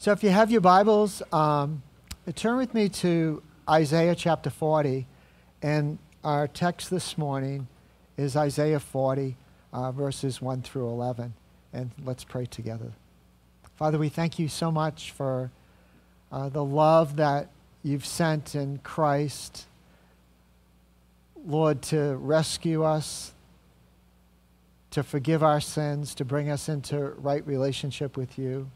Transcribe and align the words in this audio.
So 0.00 0.12
if 0.12 0.22
you 0.22 0.30
have 0.30 0.52
your 0.52 0.60
Bibles, 0.60 1.24
um, 1.32 1.82
turn 2.36 2.56
with 2.56 2.72
me 2.72 2.88
to 2.88 3.42
Isaiah 3.68 4.14
chapter 4.14 4.48
40. 4.48 5.08
And 5.60 5.98
our 6.22 6.46
text 6.46 6.88
this 6.88 7.18
morning 7.18 7.66
is 8.16 8.36
Isaiah 8.36 8.78
40, 8.78 9.34
uh, 9.72 9.90
verses 9.90 10.40
1 10.40 10.62
through 10.62 10.86
11. 10.86 11.34
And 11.72 11.90
let's 12.04 12.22
pray 12.22 12.46
together. 12.46 12.92
Father, 13.74 13.98
we 13.98 14.08
thank 14.08 14.38
you 14.38 14.46
so 14.46 14.70
much 14.70 15.10
for 15.10 15.50
uh, 16.30 16.48
the 16.48 16.64
love 16.64 17.16
that 17.16 17.48
you've 17.82 18.06
sent 18.06 18.54
in 18.54 18.78
Christ, 18.84 19.66
Lord, 21.44 21.82
to 21.82 22.14
rescue 22.18 22.84
us, 22.84 23.34
to 24.92 25.02
forgive 25.02 25.42
our 25.42 25.60
sins, 25.60 26.14
to 26.14 26.24
bring 26.24 26.50
us 26.50 26.68
into 26.68 27.00
right 27.18 27.44
relationship 27.44 28.16
with 28.16 28.38
you. 28.38 28.70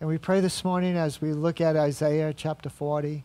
And 0.00 0.08
we 0.08 0.16
pray 0.16 0.40
this 0.40 0.64
morning 0.64 0.96
as 0.96 1.20
we 1.20 1.34
look 1.34 1.60
at 1.60 1.76
Isaiah 1.76 2.32
chapter 2.32 2.70
40, 2.70 3.22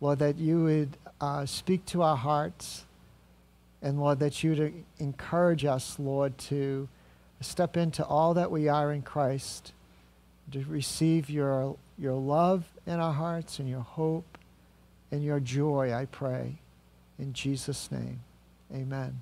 Lord, 0.00 0.18
that 0.18 0.38
you 0.38 0.64
would 0.64 0.96
uh, 1.20 1.46
speak 1.46 1.86
to 1.86 2.02
our 2.02 2.16
hearts. 2.16 2.84
And 3.80 4.00
Lord, 4.00 4.18
that 4.18 4.42
you 4.42 4.50
would 4.50 4.84
encourage 4.98 5.64
us, 5.64 6.00
Lord, 6.00 6.36
to 6.38 6.88
step 7.40 7.76
into 7.76 8.04
all 8.04 8.34
that 8.34 8.50
we 8.50 8.66
are 8.66 8.92
in 8.92 9.02
Christ, 9.02 9.72
to 10.50 10.64
receive 10.68 11.30
your, 11.30 11.76
your 11.96 12.14
love 12.14 12.64
in 12.88 12.98
our 12.98 13.12
hearts 13.12 13.60
and 13.60 13.68
your 13.68 13.82
hope 13.82 14.36
and 15.12 15.22
your 15.22 15.38
joy, 15.38 15.92
I 15.92 16.06
pray. 16.06 16.56
In 17.20 17.32
Jesus' 17.34 17.88
name, 17.92 18.18
amen. 18.74 19.20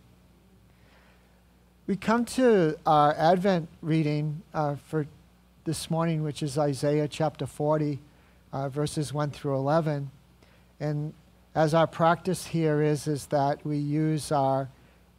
We 1.86 1.96
come 1.96 2.24
to 2.24 2.78
our 2.86 3.14
Advent 3.14 3.68
reading 3.82 4.40
uh, 4.54 4.76
for 4.76 5.06
this 5.68 5.90
morning, 5.90 6.22
which 6.22 6.42
is 6.42 6.56
Isaiah 6.56 7.06
chapter 7.06 7.44
40, 7.44 7.98
uh, 8.54 8.70
verses 8.70 9.12
1 9.12 9.32
through 9.32 9.54
11. 9.56 10.10
And 10.80 11.12
as 11.54 11.74
our 11.74 11.86
practice 11.86 12.46
here 12.46 12.80
is, 12.80 13.06
is 13.06 13.26
that 13.26 13.66
we 13.66 13.76
use 13.76 14.32
our 14.32 14.70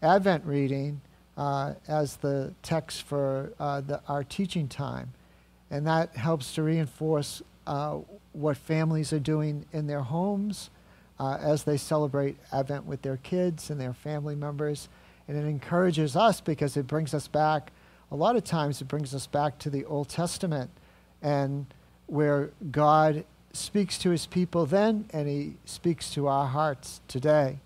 Advent 0.02 0.44
reading 0.46 1.02
uh, 1.38 1.76
as 1.88 2.16
the 2.16 2.52
text 2.64 3.04
for 3.04 3.54
uh, 3.60 3.82
the, 3.82 4.02
our 4.08 4.24
teaching 4.24 4.68
time. 4.68 5.14
And 5.70 5.86
that 5.86 6.16
helps 6.16 6.56
to 6.56 6.64
reinforce 6.64 7.44
uh, 7.68 8.00
what 8.34 8.58
families 8.58 9.14
are 9.14 9.20
doing 9.20 9.68
in 9.72 9.86
their 9.86 10.02
homes 10.02 10.72
uh, 11.20 11.38
as 11.40 11.64
they 11.64 11.78
celebrate 11.78 12.38
Advent 12.52 12.88
with 12.88 13.04
their 13.04 13.18
kids 13.18 13.70
and 13.70 13.80
their 13.80 13.94
family 13.94 14.36
members. 14.36 14.90
And 15.28 15.38
it 15.38 15.48
encourages 15.48 16.16
us 16.16 16.42
because 16.42 16.76
it 16.76 16.88
brings 16.88 17.14
us 17.14 17.28
back 17.28 17.72
a 18.12 18.16
lot 18.16 18.36
of 18.36 18.44
times 18.44 18.82
it 18.82 18.88
brings 18.88 19.14
us 19.14 19.28
back 19.28 19.58
to 19.60 19.70
the 19.70 19.86
Old 19.86 20.10
Testament 20.10 20.72
and 21.22 21.68
where 22.08 22.52
God 22.72 23.24
speaks 23.54 23.98
to 24.00 24.10
his 24.10 24.26
people 24.26 24.66
then 24.66 25.06
and 25.12 25.28
he 25.28 25.56
speaks 25.66 26.10
to 26.12 26.28
our 26.28 26.48
hearts 26.48 27.02
today. 27.08 27.60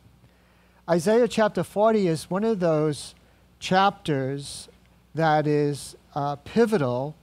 Isaiah 0.90 1.28
chapter 1.28 1.64
40 1.64 2.08
is 2.08 2.30
one 2.30 2.44
of 2.44 2.60
those 2.60 3.16
chapters 3.60 4.68
that 5.16 5.48
is 5.48 5.96
uh, 6.14 6.36
pivotal 6.38 7.16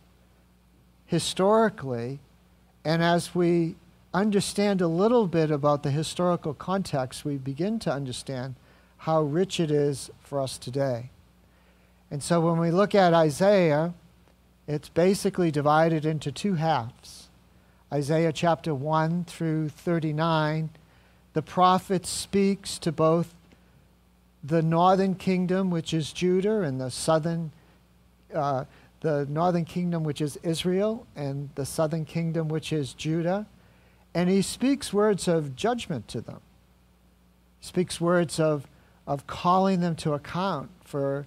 historically. 1.05 2.21
And 2.85 3.03
as 3.03 3.35
we 3.35 3.77
understand 4.15 4.81
a 4.81 4.87
little 4.87 5.27
bit 5.27 5.51
about 5.51 5.83
the 5.83 5.91
historical 5.91 6.55
context, 6.55 7.25
we 7.25 7.37
begin 7.37 7.79
to 7.81 7.93
understand 7.93 8.55
how 8.99 9.23
rich 9.23 9.61
it 9.61 9.71
is 9.71 10.11
for 10.21 10.41
us 10.41 10.57
today. 10.57 11.11
And 12.11 12.23
so 12.23 12.41
when 12.41 12.59
we 12.59 12.71
look 12.71 12.95
at 12.95 13.15
Isaiah, 13.15 13.95
it's 14.67 14.89
basically 14.89 15.51
divided 15.51 16.05
into 16.05 16.33
two 16.33 16.55
halves. 16.55 17.29
Isaiah 17.93 18.33
chapter 18.33 18.75
1 18.75 19.25
through 19.25 19.69
39, 19.71 20.71
the 21.33 21.43
prophet 21.43 22.07
speaks 22.07 22.79
to 22.79 22.93
both 22.93 23.35
the 24.43 24.63
northern 24.63 25.15
kingdom, 25.15 25.71
which 25.71 25.93
is 25.93 26.13
Judah, 26.13 26.63
and 26.63 26.81
the 26.81 26.91
southern, 26.91 27.53
uh, 28.35 28.65
the 29.01 29.27
northern 29.29 29.65
kingdom, 29.65 30.03
which 30.03 30.21
is 30.21 30.37
Israel, 30.43 31.07
and 31.15 31.51
the 31.55 31.67
southern 31.67 32.05
kingdom, 32.05 32.49
which 32.49 32.73
is 32.73 32.95
Judah. 32.95 33.47
And 34.15 34.29
he 34.29 34.43
speaks 34.43 34.93
words 34.93 35.29
of 35.29 35.55
judgment 35.55 36.09
to 36.09 36.21
them. 36.21 36.41
He 37.61 37.67
speaks 37.67 38.01
words 38.01 38.41
of, 38.41 38.67
of 39.07 39.27
calling 39.27 39.81
them 39.81 39.95
to 39.97 40.15
account 40.15 40.71
for 40.85 41.27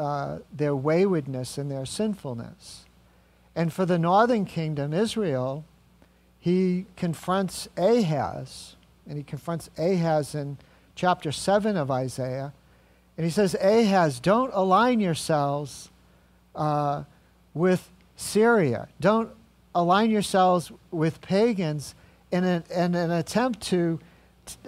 uh, 0.00 0.38
their 0.50 0.74
waywardness 0.74 1.58
and 1.58 1.70
their 1.70 1.84
sinfulness. 1.84 2.86
And 3.54 3.70
for 3.70 3.84
the 3.84 3.98
northern 3.98 4.46
kingdom, 4.46 4.94
Israel, 4.94 5.66
he 6.38 6.86
confronts 6.96 7.68
Ahaz, 7.76 8.76
and 9.06 9.18
he 9.18 9.22
confronts 9.22 9.68
Ahaz 9.76 10.34
in 10.34 10.56
chapter 10.94 11.30
7 11.30 11.76
of 11.76 11.90
Isaiah. 11.90 12.54
And 13.18 13.26
he 13.26 13.30
says, 13.30 13.54
Ahaz, 13.56 14.20
don't 14.20 14.50
align 14.54 15.00
yourselves 15.00 15.90
uh, 16.54 17.04
with 17.52 17.90
Syria. 18.16 18.88
Don't 19.00 19.30
align 19.74 20.10
yourselves 20.10 20.72
with 20.90 21.20
pagans 21.20 21.94
in 22.30 22.44
an, 22.44 22.64
in 22.74 22.94
an 22.94 23.10
attempt 23.10 23.60
to, 23.64 24.00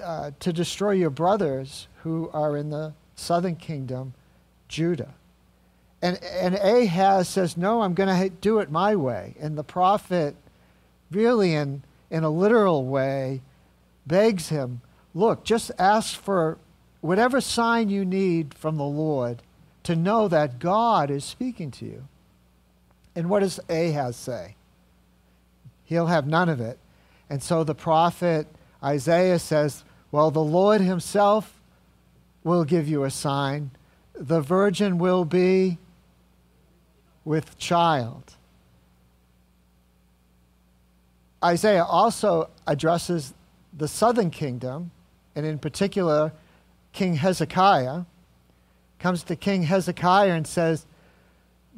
uh, 0.03 0.33
to 0.41 0.53
destroy 0.53 0.91
your 0.91 1.09
brothers 1.09 1.89
who 2.03 2.29
are 2.35 2.55
in 2.59 2.69
the 2.69 2.93
southern 3.17 3.57
kingdom 3.57 4.13
Judah. 4.69 5.15
And, 6.03 6.23
and 6.25 6.57
Ahaz 6.57 7.29
says, 7.29 7.57
No, 7.57 7.83
I'm 7.83 7.95
going 7.95 8.09
to 8.09 8.29
do 8.29 8.59
it 8.59 8.71
my 8.71 8.97
way. 8.97 9.35
And 9.41 9.57
the 9.57 9.65
prophet, 9.65 10.35
really 11.11 11.55
in, 11.55 11.83
in 12.11 12.25
a 12.25 12.31
literal 12.31 12.85
way, 12.85 13.41
begs 14.07 14.49
him, 14.49 14.81
Look, 15.15 15.45
just 15.45 15.71
ask 15.79 16.19
for 16.19 16.59
whatever 17.01 17.41
sign 17.41 17.89
you 17.89 18.05
need 18.05 18.55
from 18.55 18.77
the 18.77 18.85
Lord 18.85 19.43
to 19.85 19.95
know 19.97 20.29
that 20.29 20.59
God 20.59 21.11
is 21.11 21.25
speaking 21.25 21.71
to 21.73 21.85
you. 21.85 22.09
And 23.15 23.29
what 23.29 23.41
does 23.41 23.61
Ahaz 23.69 24.17
say? 24.17 24.57
He'll 25.85 26.07
have 26.07 26.27
none 26.27 26.49
of 26.49 26.61
it. 26.61 26.79
And 27.31 27.43
so 27.43 27.63
the 27.63 27.75
prophet 27.75 28.47
Isaiah 28.83 29.39
says, 29.39 29.85
Well, 30.11 30.31
the 30.31 30.43
Lord 30.43 30.81
himself 30.81 31.61
will 32.43 32.65
give 32.65 32.89
you 32.89 33.05
a 33.05 33.11
sign 33.11 33.71
the 34.15 34.41
virgin 34.41 34.99
will 34.99 35.25
be 35.25 35.79
with 37.25 37.59
child. 37.59 38.37
Isaiah 41.45 41.85
also 41.85 42.51
addresses 42.67 43.35
the 43.77 43.89
southern 43.89 44.31
kingdom, 44.31 44.91
and 45.35 45.45
in 45.45 45.59
particular, 45.59 46.33
King 46.93 47.15
Hezekiah. 47.15 48.03
Comes 48.99 49.25
to 49.25 49.35
King 49.35 49.65
Hezekiah 49.65 50.33
and 50.33 50.47
says, 50.47 50.87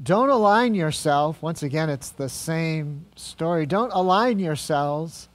Don't 0.02 0.28
align 0.28 0.74
yourself, 0.74 1.40
once 1.40 1.62
again, 1.62 1.88
it's 1.88 2.10
the 2.10 2.28
same 2.28 3.06
story. 3.16 3.64
Don't 3.64 3.92
align 3.92 4.38
yourselves 4.38 5.28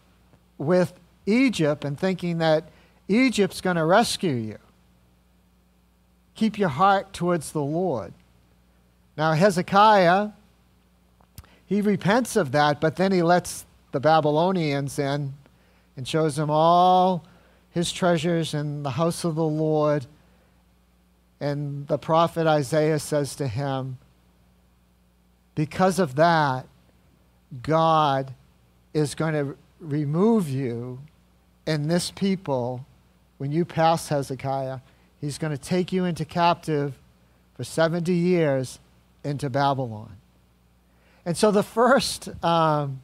with 0.57 0.93
Egypt 1.25 1.83
and 1.85 1.99
thinking 1.99 2.37
that 2.39 2.69
Egypt's 3.07 3.61
going 3.61 3.77
to 3.77 3.85
rescue 3.85 4.33
you. 4.33 4.57
Keep 6.35 6.59
your 6.59 6.69
heart 6.69 7.11
towards 7.11 7.51
the 7.51 7.61
Lord. 7.61 8.13
Now, 9.19 9.33
Hezekiah, 9.33 10.29
he 11.65 11.81
repents 11.81 12.37
of 12.37 12.53
that, 12.53 12.79
but 12.79 12.95
then 12.95 13.11
he 13.11 13.21
lets 13.21 13.65
the 13.91 13.99
Babylonians 13.99 14.97
in 14.97 15.33
and 15.97 16.07
shows 16.07 16.37
them 16.37 16.49
all 16.49 17.25
his 17.69 17.91
treasures 17.91 18.53
in 18.53 18.81
the 18.83 18.91
house 18.91 19.25
of 19.25 19.35
the 19.35 19.43
Lord. 19.43 20.05
And 21.41 21.85
the 21.87 21.97
prophet 21.97 22.47
Isaiah 22.47 22.97
says 22.97 23.35
to 23.35 23.47
him, 23.49 23.97
Because 25.53 25.99
of 25.99 26.15
that, 26.15 26.65
God 27.61 28.33
is 28.93 29.15
going 29.15 29.33
to 29.33 29.57
remove 29.81 30.47
you 30.47 31.01
and 31.67 31.91
this 31.91 32.09
people 32.09 32.85
when 33.37 33.51
you 33.51 33.65
pass 33.65 34.07
Hezekiah 34.07 34.79
He's 35.19 35.37
going 35.37 35.51
to 35.51 35.61
take 35.61 35.91
you 35.91 36.05
into 36.05 36.23
captive 36.23 36.93
for 37.57 37.65
70 37.65 38.13
years 38.13 38.79
into 39.23 39.49
Babylon. 39.49 40.15
And 41.25 41.37
so 41.37 41.51
the 41.51 41.63
first 41.63 42.29
um, 42.43 43.01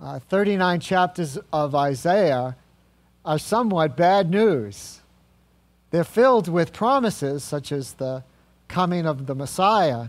uh, 0.00 0.18
39 0.18 0.80
chapters 0.80 1.38
of 1.52 1.74
Isaiah 1.74 2.56
are 3.24 3.38
somewhat 3.38 3.96
bad 3.96 4.30
news. 4.30 5.00
They're 5.90 6.04
filled 6.04 6.48
with 6.48 6.72
promises, 6.72 7.42
such 7.42 7.72
as 7.72 7.94
the 7.94 8.22
coming 8.68 9.06
of 9.06 9.26
the 9.26 9.34
Messiah. 9.34 10.08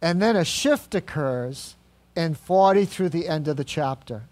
And 0.00 0.20
then 0.20 0.36
a 0.36 0.44
shift 0.44 0.94
occurs 0.94 1.76
in 2.14 2.34
40 2.34 2.84
through 2.84 3.10
the 3.10 3.28
end 3.28 3.48
of 3.48 3.56
the 3.56 3.64
chapter. 3.64 4.22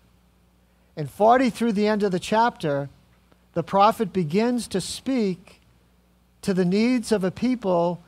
In 0.97 1.07
40 1.07 1.51
through 1.51 1.73
the 1.73 1.87
end 1.87 2.03
of 2.03 2.13
the 2.13 2.21
chapter, 2.21 2.89
the 3.55 3.63
prophet 3.63 4.13
begins 4.13 4.69
to 4.69 4.81
speak 4.81 5.61
to 6.43 6.55
the 6.55 6.65
needs 6.65 7.11
of 7.11 7.25
a 7.25 7.31
people 7.31 8.03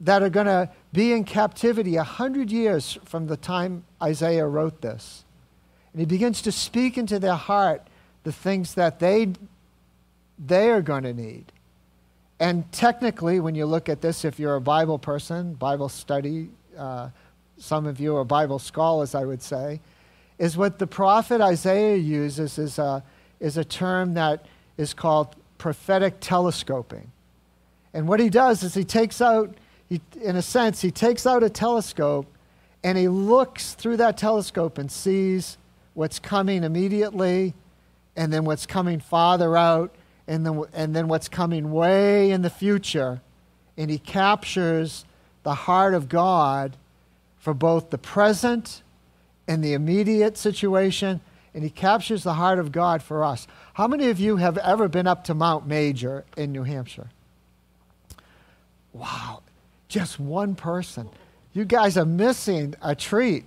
that 0.00 0.22
are 0.22 0.30
going 0.30 0.46
to 0.46 0.68
be 0.92 1.12
in 1.12 1.24
captivity 1.24 1.96
a 1.96 2.02
hundred 2.02 2.50
years 2.50 2.98
from 3.04 3.26
the 3.26 3.36
time 3.36 3.84
Isaiah 4.02 4.46
wrote 4.46 4.80
this. 4.80 5.24
And 5.92 6.00
he 6.00 6.06
begins 6.06 6.42
to 6.42 6.52
speak 6.52 6.98
into 6.98 7.18
their 7.18 7.36
heart 7.36 7.86
the 8.24 8.32
things 8.32 8.74
that 8.74 8.98
they, 8.98 9.32
they 10.44 10.70
are 10.70 10.82
going 10.82 11.04
to 11.04 11.12
need. 11.12 11.44
And 12.40 12.70
technically, 12.72 13.38
when 13.38 13.54
you 13.54 13.64
look 13.66 13.88
at 13.88 14.00
this, 14.00 14.24
if 14.24 14.38
you're 14.38 14.56
a 14.56 14.60
Bible 14.60 14.98
person, 14.98 15.54
Bible 15.54 15.88
study, 15.88 16.50
uh, 16.76 17.10
some 17.58 17.86
of 17.86 18.00
you 18.00 18.16
are 18.16 18.24
Bible 18.24 18.58
scholars, 18.58 19.14
I 19.14 19.24
would 19.24 19.40
say, 19.40 19.80
is 20.38 20.56
what 20.56 20.78
the 20.78 20.86
prophet 20.86 21.40
Isaiah 21.40 21.96
uses 21.96 22.58
is 22.58 22.78
a, 22.78 23.04
is 23.38 23.56
a 23.56 23.64
term 23.64 24.14
that 24.14 24.44
is 24.76 24.92
called 24.92 25.36
prophetic 25.58 26.16
telescoping. 26.20 27.10
And 27.92 28.08
what 28.08 28.18
he 28.18 28.28
does 28.28 28.64
is 28.64 28.74
he 28.74 28.84
takes 28.84 29.20
out, 29.20 29.54
he, 29.94 30.20
in 30.20 30.36
a 30.36 30.42
sense, 30.42 30.80
he 30.80 30.90
takes 30.90 31.26
out 31.26 31.42
a 31.42 31.50
telescope 31.50 32.26
and 32.82 32.98
he 32.98 33.08
looks 33.08 33.74
through 33.74 33.96
that 33.98 34.18
telescope 34.18 34.78
and 34.78 34.90
sees 34.90 35.56
what's 35.94 36.18
coming 36.18 36.64
immediately 36.64 37.54
and 38.16 38.32
then 38.32 38.44
what's 38.44 38.66
coming 38.66 39.00
farther 39.00 39.56
out 39.56 39.94
and 40.26 40.44
then, 40.44 40.62
and 40.72 40.94
then 40.94 41.08
what's 41.08 41.28
coming 41.28 41.70
way 41.72 42.30
in 42.30 42.42
the 42.42 42.50
future. 42.50 43.20
And 43.76 43.90
he 43.90 43.98
captures 43.98 45.04
the 45.42 45.54
heart 45.54 45.94
of 45.94 46.08
God 46.08 46.76
for 47.38 47.54
both 47.54 47.90
the 47.90 47.98
present 47.98 48.82
and 49.46 49.62
the 49.62 49.74
immediate 49.74 50.38
situation, 50.38 51.20
and 51.52 51.62
he 51.62 51.68
captures 51.68 52.22
the 52.22 52.34
heart 52.34 52.58
of 52.58 52.72
God 52.72 53.02
for 53.02 53.22
us. 53.22 53.46
How 53.74 53.86
many 53.86 54.08
of 54.08 54.18
you 54.18 54.36
have 54.36 54.56
ever 54.58 54.88
been 54.88 55.06
up 55.06 55.24
to 55.24 55.34
Mount 55.34 55.66
Major 55.66 56.24
in 56.36 56.52
New 56.52 56.62
Hampshire? 56.62 57.10
Wow, 58.94 59.42
just 59.88 60.18
one 60.18 60.54
person. 60.54 61.08
You 61.52 61.64
guys 61.64 61.96
are 61.96 62.04
missing 62.04 62.74
a 62.82 62.94
treat. 62.94 63.44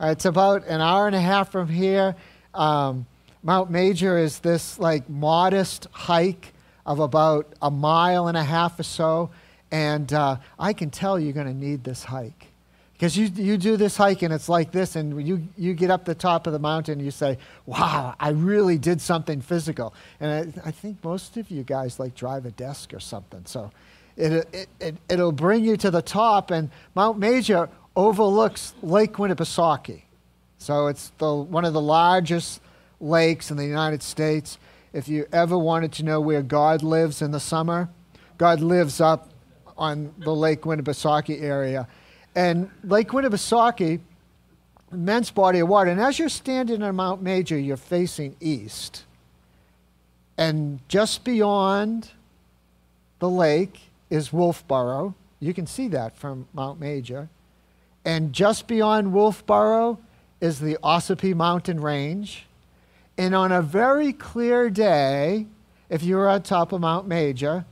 Uh, 0.00 0.06
it's 0.06 0.24
about 0.24 0.66
an 0.66 0.80
hour 0.80 1.06
and 1.06 1.14
a 1.14 1.20
half 1.20 1.52
from 1.52 1.68
here. 1.68 2.16
Um, 2.54 3.06
Mount 3.42 3.70
Major 3.70 4.18
is 4.18 4.38
this 4.38 4.78
like 4.78 5.08
modest 5.08 5.86
hike 5.92 6.52
of 6.86 6.98
about 6.98 7.52
a 7.60 7.70
mile 7.70 8.28
and 8.28 8.36
a 8.36 8.44
half 8.44 8.78
or 8.78 8.84
so. 8.84 9.30
And 9.70 10.12
uh, 10.12 10.36
I 10.58 10.72
can 10.72 10.90
tell 10.90 11.18
you're 11.18 11.32
going 11.32 11.46
to 11.46 11.54
need 11.54 11.84
this 11.84 12.04
hike. 12.04 12.48
Because 12.92 13.16
you, 13.16 13.26
you 13.26 13.58
do 13.58 13.76
this 13.76 13.96
hike 13.96 14.22
and 14.22 14.32
it's 14.32 14.48
like 14.48 14.70
this, 14.70 14.94
and 14.94 15.26
you, 15.26 15.48
you 15.56 15.74
get 15.74 15.90
up 15.90 16.04
the 16.04 16.14
top 16.14 16.46
of 16.46 16.52
the 16.52 16.60
mountain 16.60 16.98
and 16.98 17.04
you 17.04 17.10
say, 17.10 17.36
Wow, 17.66 18.14
I 18.20 18.28
really 18.28 18.78
did 18.78 19.00
something 19.00 19.40
physical. 19.40 19.92
And 20.20 20.54
I, 20.64 20.68
I 20.68 20.70
think 20.70 21.02
most 21.02 21.36
of 21.36 21.50
you 21.50 21.64
guys 21.64 21.98
like 21.98 22.14
drive 22.14 22.46
a 22.46 22.52
desk 22.52 22.94
or 22.94 23.00
something. 23.00 23.42
So 23.44 23.72
it, 24.16 24.46
it, 24.52 24.68
it, 24.80 24.96
it'll 25.08 25.32
bring 25.32 25.64
you 25.64 25.76
to 25.78 25.90
the 25.90 26.02
top, 26.02 26.50
and 26.50 26.70
Mount 26.94 27.18
Major 27.18 27.68
overlooks 27.96 28.74
Lake 28.82 29.14
Winnipesaukee. 29.14 30.02
So 30.58 30.86
it's 30.86 31.10
the, 31.18 31.34
one 31.34 31.64
of 31.64 31.72
the 31.72 31.80
largest 31.80 32.60
lakes 33.00 33.50
in 33.50 33.56
the 33.56 33.66
United 33.66 34.02
States. 34.02 34.58
If 34.92 35.08
you 35.08 35.26
ever 35.32 35.58
wanted 35.58 35.92
to 35.92 36.04
know 36.04 36.20
where 36.20 36.42
God 36.42 36.82
lives 36.82 37.22
in 37.22 37.32
the 37.32 37.40
summer, 37.40 37.88
God 38.38 38.60
lives 38.60 39.00
up 39.00 39.30
on 39.76 40.14
the 40.18 40.34
Lake 40.34 40.62
Winnipesaukee 40.62 41.42
area. 41.42 41.88
And 42.34 42.70
Lake 42.84 43.08
Winnipesaukee, 43.08 44.00
immense 44.92 45.30
body 45.30 45.60
of 45.60 45.68
water. 45.68 45.90
And 45.90 46.00
as 46.00 46.18
you're 46.18 46.28
standing 46.28 46.82
on 46.82 46.94
Mount 46.96 47.22
Major, 47.22 47.58
you're 47.58 47.76
facing 47.76 48.36
east. 48.40 49.04
And 50.38 50.80
just 50.88 51.24
beyond 51.24 52.10
the 53.18 53.28
lake 53.28 53.80
is 54.12 54.28
Wolfeboro. 54.28 55.14
You 55.40 55.54
can 55.54 55.66
see 55.66 55.88
that 55.88 56.14
from 56.18 56.46
Mount 56.52 56.78
Major. 56.78 57.30
And 58.04 58.34
just 58.34 58.66
beyond 58.66 59.14
Wolfeboro 59.14 59.98
is 60.38 60.60
the 60.60 60.76
Ossipee 60.82 61.34
Mountain 61.34 61.80
Range. 61.80 62.44
And 63.16 63.34
on 63.34 63.52
a 63.52 63.62
very 63.62 64.12
clear 64.12 64.68
day, 64.68 65.46
if 65.88 66.02
you're 66.02 66.28
on 66.28 66.42
top 66.42 66.72
of 66.72 66.82
Mount 66.82 67.08
Major, 67.08 67.64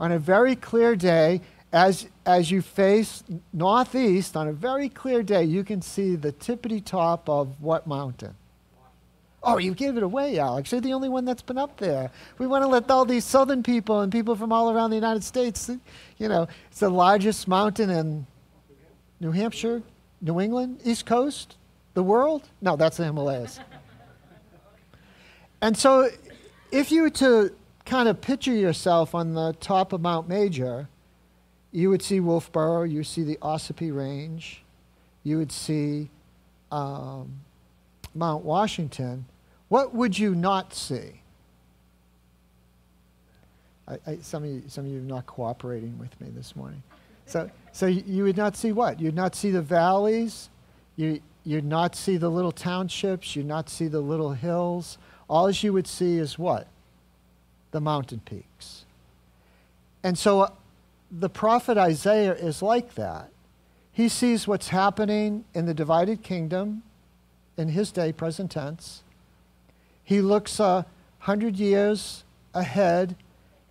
on 0.00 0.10
a 0.10 0.18
very 0.18 0.56
clear 0.56 0.96
day, 0.96 1.40
as, 1.72 2.08
as 2.24 2.50
you 2.50 2.62
face 2.62 3.22
northeast, 3.52 4.36
on 4.36 4.48
a 4.48 4.52
very 4.52 4.88
clear 4.88 5.22
day, 5.22 5.44
you 5.44 5.62
can 5.62 5.80
see 5.80 6.16
the 6.16 6.32
tippity 6.32 6.84
top 6.84 7.28
of 7.28 7.60
what 7.60 7.86
mountain? 7.86 8.34
Oh, 9.48 9.58
you 9.58 9.74
gave 9.74 9.96
it 9.96 10.02
away, 10.02 10.40
Alex. 10.40 10.72
You're 10.72 10.80
the 10.80 10.92
only 10.92 11.08
one 11.08 11.24
that's 11.24 11.40
been 11.40 11.56
up 11.56 11.76
there. 11.76 12.10
We 12.38 12.48
want 12.48 12.64
to 12.64 12.66
let 12.66 12.90
all 12.90 13.04
these 13.04 13.24
southern 13.24 13.62
people 13.62 14.00
and 14.00 14.10
people 14.10 14.34
from 14.34 14.50
all 14.50 14.72
around 14.72 14.90
the 14.90 14.96
United 14.96 15.22
States, 15.22 15.70
you 16.18 16.28
know, 16.28 16.48
it's 16.68 16.80
the 16.80 16.90
largest 16.90 17.46
mountain 17.46 17.88
in 17.88 18.26
New 19.20 19.30
Hampshire, 19.30 19.82
New 20.20 20.40
England, 20.40 20.80
East 20.84 21.06
Coast, 21.06 21.56
the 21.94 22.02
world? 22.02 22.42
No, 22.60 22.74
that's 22.74 22.96
the 22.96 23.04
Himalayas. 23.04 23.60
and 25.62 25.78
so, 25.78 26.10
if 26.72 26.90
you 26.90 27.02
were 27.02 27.10
to 27.10 27.54
kind 27.84 28.08
of 28.08 28.20
picture 28.20 28.52
yourself 28.52 29.14
on 29.14 29.34
the 29.34 29.52
top 29.60 29.92
of 29.92 30.00
Mount 30.00 30.28
Major, 30.28 30.88
you 31.70 31.88
would 31.88 32.02
see 32.02 32.18
Wolfeboro, 32.18 32.90
you 32.90 32.96
would 32.96 33.06
see 33.06 33.22
the 33.22 33.38
Ossipee 33.40 33.94
Range, 33.94 34.60
you 35.22 35.38
would 35.38 35.52
see 35.52 36.10
um, 36.72 37.42
Mount 38.12 38.44
Washington. 38.44 39.26
What 39.68 39.94
would 39.94 40.18
you 40.18 40.34
not 40.34 40.74
see? 40.74 41.20
I, 43.88 43.98
I, 44.06 44.18
some, 44.20 44.44
of 44.44 44.50
you, 44.50 44.62
some 44.68 44.84
of 44.84 44.90
you 44.90 44.98
are 44.98 45.02
not 45.02 45.26
cooperating 45.26 45.98
with 45.98 46.20
me 46.20 46.28
this 46.30 46.56
morning. 46.56 46.82
So, 47.26 47.50
so 47.72 47.86
you 47.86 48.24
would 48.24 48.36
not 48.36 48.56
see 48.56 48.72
what? 48.72 49.00
You'd 49.00 49.14
not 49.14 49.34
see 49.34 49.50
the 49.50 49.62
valleys. 49.62 50.48
You, 50.96 51.20
you'd 51.44 51.64
not 51.64 51.96
see 51.96 52.16
the 52.16 52.28
little 52.28 52.52
townships. 52.52 53.34
You'd 53.34 53.46
not 53.46 53.68
see 53.68 53.88
the 53.88 54.00
little 54.00 54.32
hills. 54.32 54.98
All 55.28 55.50
you 55.50 55.72
would 55.72 55.86
see 55.86 56.18
is 56.18 56.38
what? 56.38 56.68
The 57.72 57.80
mountain 57.80 58.20
peaks. 58.24 58.84
And 60.04 60.16
so 60.16 60.42
uh, 60.42 60.50
the 61.10 61.28
prophet 61.28 61.76
Isaiah 61.76 62.34
is 62.34 62.62
like 62.62 62.94
that. 62.94 63.30
He 63.92 64.08
sees 64.08 64.46
what's 64.46 64.68
happening 64.68 65.44
in 65.54 65.66
the 65.66 65.74
divided 65.74 66.22
kingdom 66.22 66.82
in 67.56 67.68
his 67.68 67.90
day, 67.90 68.12
present 68.12 68.50
tense. 68.52 69.02
He 70.06 70.20
looks 70.20 70.60
a 70.60 70.86
hundred 71.18 71.56
years 71.56 72.22
ahead 72.54 73.16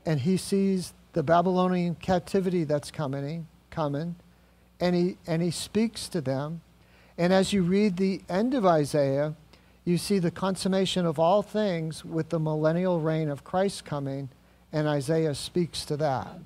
and 0.05 0.19
he 0.19 0.35
sees 0.35 0.93
the 1.13 1.23
Babylonian 1.23 1.95
captivity 1.95 2.65
that's 2.65 2.91
coming, 2.91 3.47
coming, 3.69 4.17
and 4.81 4.93
he, 4.93 5.17
and 5.25 5.41
he 5.41 5.49
speaks 5.49 6.09
to 6.09 6.19
them. 6.19 6.59
And 7.17 7.31
as 7.31 7.53
you 7.53 7.63
read 7.63 7.95
the 7.95 8.21
end 8.27 8.53
of 8.53 8.65
Isaiah, 8.65 9.33
you 9.85 9.97
see 9.97 10.19
the 10.19 10.29
consummation 10.29 11.05
of 11.05 11.19
all 11.19 11.41
things 11.41 12.03
with 12.03 12.27
the 12.27 12.39
millennial 12.39 12.99
reign 12.99 13.29
of 13.29 13.45
Christ 13.45 13.85
coming, 13.85 14.27
and 14.73 14.89
Isaiah 14.89 15.35
speaks 15.35 15.85
to 15.85 15.95
that. 15.95 16.37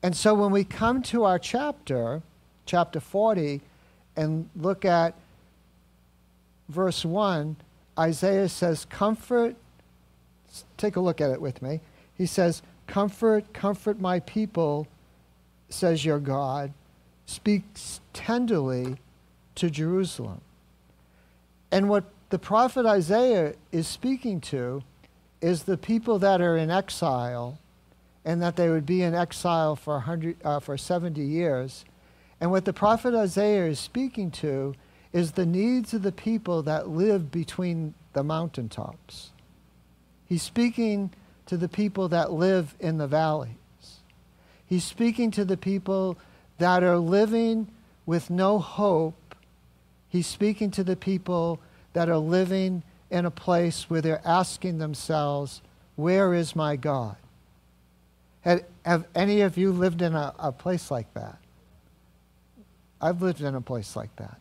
And 0.00 0.16
so 0.16 0.32
when 0.32 0.52
we 0.52 0.62
come 0.62 1.02
to 1.02 1.24
our 1.24 1.40
chapter, 1.40 2.22
chapter 2.66 3.00
40, 3.00 3.62
and 4.14 4.48
look 4.54 4.84
at 4.84 5.14
verse 6.68 7.04
1, 7.04 7.56
Isaiah 7.98 8.48
says, 8.48 8.84
Comfort, 8.84 9.56
take 10.76 10.96
a 10.96 11.00
look 11.00 11.20
at 11.20 11.30
it 11.30 11.40
with 11.40 11.60
me. 11.60 11.80
He 12.14 12.26
says, 12.26 12.62
Comfort, 12.86 13.52
comfort 13.52 14.00
my 14.00 14.20
people, 14.20 14.86
says 15.68 16.04
your 16.04 16.18
God. 16.18 16.72
Speaks 17.26 18.00
tenderly 18.12 18.96
to 19.56 19.68
Jerusalem. 19.68 20.40
And 21.70 21.88
what 21.88 22.04
the 22.30 22.38
prophet 22.38 22.86
Isaiah 22.86 23.54
is 23.72 23.86
speaking 23.86 24.40
to 24.42 24.82
is 25.40 25.64
the 25.64 25.76
people 25.76 26.18
that 26.20 26.40
are 26.40 26.56
in 26.56 26.70
exile 26.70 27.58
and 28.24 28.42
that 28.42 28.56
they 28.56 28.68
would 28.68 28.86
be 28.86 29.02
in 29.02 29.14
exile 29.14 29.76
for, 29.76 29.94
100, 29.94 30.36
uh, 30.44 30.60
for 30.60 30.76
70 30.76 31.20
years. 31.20 31.84
And 32.40 32.50
what 32.50 32.64
the 32.64 32.72
prophet 32.72 33.14
Isaiah 33.14 33.66
is 33.66 33.80
speaking 33.80 34.30
to 34.32 34.74
is 35.12 35.32
the 35.32 35.46
needs 35.46 35.94
of 35.94 36.02
the 36.02 36.12
people 36.12 36.62
that 36.62 36.88
live 36.88 37.30
between 37.30 37.94
the 38.12 38.22
mountaintops. 38.22 39.30
He's 40.26 40.42
speaking 40.42 41.10
to 41.46 41.56
the 41.56 41.68
people 41.68 42.08
that 42.08 42.32
live 42.32 42.74
in 42.78 42.98
the 42.98 43.06
valleys. 43.06 43.52
He's 44.66 44.84
speaking 44.84 45.30
to 45.32 45.44
the 45.44 45.56
people 45.56 46.18
that 46.58 46.82
are 46.82 46.98
living 46.98 47.68
with 48.04 48.28
no 48.28 48.58
hope. 48.58 49.34
He's 50.08 50.26
speaking 50.26 50.70
to 50.72 50.84
the 50.84 50.96
people 50.96 51.60
that 51.94 52.10
are 52.10 52.18
living 52.18 52.82
in 53.10 53.24
a 53.24 53.30
place 53.30 53.88
where 53.88 54.02
they're 54.02 54.20
asking 54.26 54.78
themselves, 54.78 55.62
Where 55.96 56.34
is 56.34 56.54
my 56.54 56.76
God? 56.76 57.16
Have, 58.42 58.64
have 58.84 59.06
any 59.14 59.40
of 59.40 59.56
you 59.56 59.72
lived 59.72 60.02
in 60.02 60.14
a, 60.14 60.34
a 60.38 60.52
place 60.52 60.90
like 60.90 61.12
that? 61.14 61.38
I've 63.00 63.22
lived 63.22 63.40
in 63.40 63.54
a 63.54 63.60
place 63.60 63.96
like 63.96 64.14
that. 64.16 64.38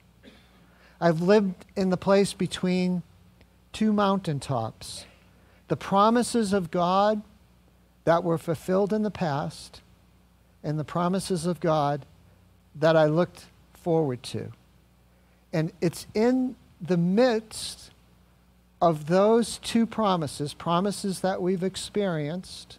I've 0.99 1.21
lived 1.21 1.65
in 1.75 1.89
the 1.89 1.97
place 1.97 2.33
between 2.33 3.03
two 3.71 3.93
mountaintops 3.93 5.05
the 5.67 5.75
promises 5.75 6.53
of 6.53 6.71
God 6.71 7.21
that 8.05 8.23
were 8.23 8.37
fulfilled 8.37 8.93
in 8.93 9.03
the 9.03 9.11
past 9.11 9.81
and 10.63 10.79
the 10.79 10.85
promises 10.85 11.45
of 11.45 11.59
God 11.59 12.05
that 12.73 12.95
I 12.95 13.05
looked 13.05 13.45
forward 13.73 14.23
to. 14.23 14.51
And 15.51 15.73
it's 15.81 16.07
in 16.13 16.55
the 16.79 16.97
midst 16.97 17.91
of 18.81 19.07
those 19.07 19.57
two 19.57 19.85
promises, 19.85 20.53
promises 20.53 21.19
that 21.21 21.41
we've 21.41 21.63
experienced 21.63 22.77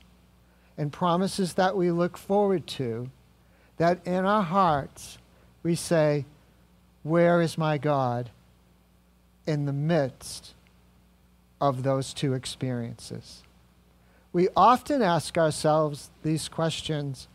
and 0.77 0.93
promises 0.93 1.55
that 1.55 1.77
we 1.77 1.91
look 1.91 2.17
forward 2.17 2.67
to, 2.67 3.11
that 3.77 4.07
in 4.07 4.25
our 4.25 4.43
hearts 4.43 5.19
we 5.63 5.75
say, 5.75 6.25
Where 7.03 7.41
is 7.41 7.57
my 7.57 7.79
God? 7.79 8.31
in 9.49 9.65
the 9.65 9.73
midst 9.73 10.53
of 11.59 11.83
those 11.83 12.13
two 12.13 12.35
experiences. 12.35 13.43
We 14.31 14.49
often 14.55 15.01
ask 15.01 15.39
ourselves 15.39 16.11
these 16.23 16.51
questions 16.51 17.29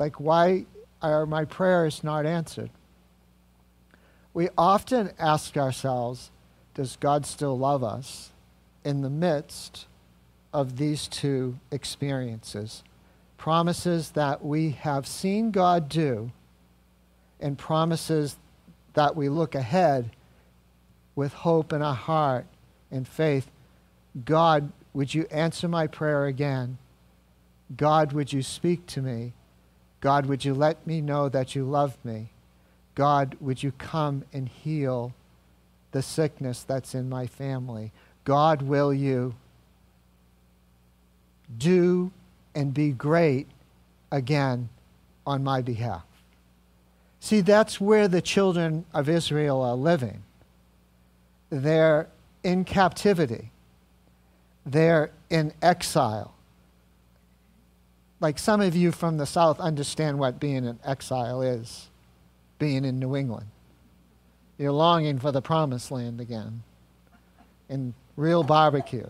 like, 0.00 0.18
Why 0.18 0.66
are 1.00 1.26
my 1.26 1.44
prayers 1.44 2.02
not 2.02 2.26
answered? 2.26 2.70
We 4.34 4.48
often 4.58 5.12
ask 5.16 5.56
ourselves, 5.56 6.32
Does 6.74 6.96
God 6.96 7.24
still 7.24 7.56
love 7.56 7.84
us 7.84 8.32
in 8.84 9.02
the 9.02 9.10
midst 9.10 9.86
of 10.52 10.76
these 10.76 11.06
two 11.06 11.60
experiences? 11.70 12.82
Promises 13.36 14.10
that 14.10 14.44
we 14.44 14.70
have 14.70 15.06
seen 15.06 15.52
God 15.52 15.88
do, 15.88 16.32
and 17.38 17.56
promises 17.56 18.36
that 18.98 19.14
we 19.14 19.28
look 19.28 19.54
ahead 19.54 20.10
with 21.14 21.32
hope 21.32 21.72
in 21.72 21.82
our 21.82 21.94
heart 21.94 22.46
and 22.90 23.06
faith. 23.06 23.48
God, 24.24 24.72
would 24.92 25.14
you 25.14 25.24
answer 25.30 25.68
my 25.68 25.86
prayer 25.86 26.26
again? 26.26 26.78
God, 27.76 28.12
would 28.12 28.32
you 28.32 28.42
speak 28.42 28.86
to 28.88 29.00
me? 29.00 29.34
God, 30.00 30.26
would 30.26 30.44
you 30.44 30.52
let 30.52 30.84
me 30.84 31.00
know 31.00 31.28
that 31.28 31.54
you 31.54 31.64
love 31.64 31.96
me? 32.02 32.30
God, 32.96 33.36
would 33.40 33.62
you 33.62 33.70
come 33.70 34.24
and 34.32 34.48
heal 34.48 35.12
the 35.92 36.02
sickness 36.02 36.64
that's 36.64 36.92
in 36.92 37.08
my 37.08 37.28
family? 37.28 37.92
God, 38.24 38.62
will 38.62 38.92
you 38.92 39.36
do 41.56 42.10
and 42.52 42.74
be 42.74 42.90
great 42.90 43.46
again 44.10 44.70
on 45.24 45.44
my 45.44 45.62
behalf? 45.62 46.02
See, 47.20 47.40
that's 47.40 47.80
where 47.80 48.08
the 48.08 48.22
children 48.22 48.84
of 48.94 49.08
Israel 49.08 49.60
are 49.62 49.74
living. 49.74 50.22
They're 51.50 52.08
in 52.42 52.64
captivity, 52.64 53.50
they're 54.64 55.10
in 55.28 55.52
exile. 55.60 56.34
Like 58.20 58.38
some 58.38 58.60
of 58.60 58.74
you 58.74 58.90
from 58.90 59.16
the 59.16 59.26
South 59.26 59.60
understand 59.60 60.18
what 60.18 60.40
being 60.40 60.64
in 60.64 60.78
exile 60.84 61.40
is, 61.40 61.88
being 62.58 62.84
in 62.84 62.98
New 62.98 63.14
England. 63.14 63.46
You're 64.58 64.72
longing 64.72 65.20
for 65.20 65.30
the 65.30 65.40
promised 65.40 65.92
land 65.92 66.20
again 66.20 66.64
in 67.68 67.94
real 68.16 68.42
barbecue. 68.42 69.08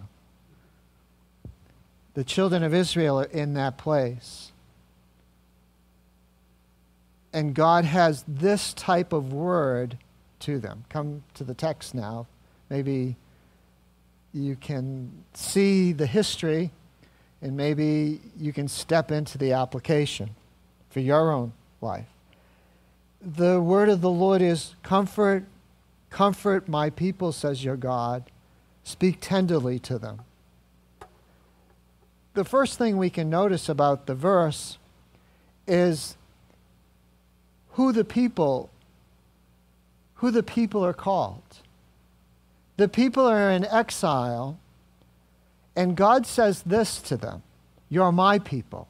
The 2.12 2.24
children 2.24 2.62
of 2.62 2.74
Israel 2.74 3.20
are 3.20 3.24
in 3.24 3.54
that 3.54 3.78
place. 3.78 4.52
And 7.32 7.54
God 7.54 7.84
has 7.84 8.24
this 8.26 8.72
type 8.72 9.12
of 9.12 9.32
word 9.32 9.98
to 10.40 10.58
them. 10.58 10.84
Come 10.88 11.22
to 11.34 11.44
the 11.44 11.54
text 11.54 11.94
now. 11.94 12.26
Maybe 12.70 13.16
you 14.32 14.56
can 14.56 15.24
see 15.34 15.92
the 15.92 16.06
history 16.06 16.70
and 17.40 17.56
maybe 17.56 18.20
you 18.38 18.52
can 18.52 18.68
step 18.68 19.10
into 19.10 19.38
the 19.38 19.52
application 19.52 20.30
for 20.90 21.00
your 21.00 21.30
own 21.30 21.52
life. 21.80 22.06
The 23.20 23.60
word 23.60 23.88
of 23.88 24.00
the 24.00 24.10
Lord 24.10 24.42
is 24.42 24.74
comfort, 24.82 25.44
comfort 26.10 26.68
my 26.68 26.90
people, 26.90 27.32
says 27.32 27.64
your 27.64 27.76
God. 27.76 28.24
Speak 28.84 29.18
tenderly 29.20 29.78
to 29.80 29.98
them. 29.98 30.22
The 32.34 32.44
first 32.44 32.78
thing 32.78 32.96
we 32.96 33.10
can 33.10 33.28
notice 33.28 33.68
about 33.68 34.06
the 34.06 34.14
verse 34.14 34.78
is 35.66 36.16
who 37.78 37.92
the 37.92 38.04
people 38.04 38.70
who 40.14 40.32
the 40.32 40.42
people 40.42 40.84
are 40.84 40.92
called. 40.92 41.58
The 42.76 42.88
people 42.88 43.24
are 43.24 43.52
in 43.52 43.64
exile, 43.66 44.58
and 45.76 45.96
God 45.96 46.26
says 46.26 46.62
this 46.62 47.00
to 47.02 47.16
them 47.16 47.44
You're 47.88 48.10
my 48.10 48.40
people. 48.40 48.88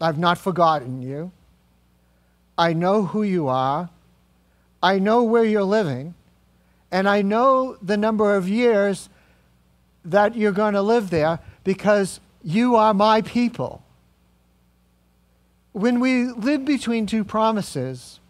I've 0.00 0.16
not 0.18 0.38
forgotten 0.38 1.02
you. 1.02 1.30
I 2.56 2.72
know 2.72 3.04
who 3.04 3.22
you 3.22 3.48
are. 3.48 3.90
I 4.82 4.98
know 4.98 5.22
where 5.22 5.44
you're 5.44 5.62
living. 5.62 6.14
And 6.90 7.06
I 7.06 7.20
know 7.20 7.76
the 7.82 7.98
number 7.98 8.34
of 8.34 8.48
years 8.48 9.10
that 10.06 10.34
you're 10.34 10.52
going 10.52 10.72
to 10.72 10.82
live 10.82 11.10
there 11.10 11.38
because 11.64 12.18
you 12.42 12.76
are 12.76 12.94
my 12.94 13.20
people. 13.20 13.83
When 15.74 15.98
we 15.98 16.26
live 16.26 16.64
between 16.64 17.06
two 17.06 17.24
promises, 17.24 18.20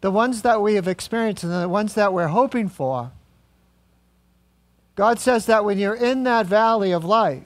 the 0.00 0.10
ones 0.10 0.40
that 0.40 0.62
we 0.62 0.76
have 0.76 0.88
experienced 0.88 1.44
and 1.44 1.52
the 1.52 1.68
ones 1.68 1.92
that 1.94 2.14
we're 2.14 2.28
hoping 2.28 2.70
for, 2.70 3.12
God 4.94 5.18
says 5.18 5.44
that 5.46 5.66
when 5.66 5.78
you're 5.78 5.94
in 5.94 6.22
that 6.24 6.46
valley 6.46 6.90
of 6.92 7.04
life, 7.04 7.42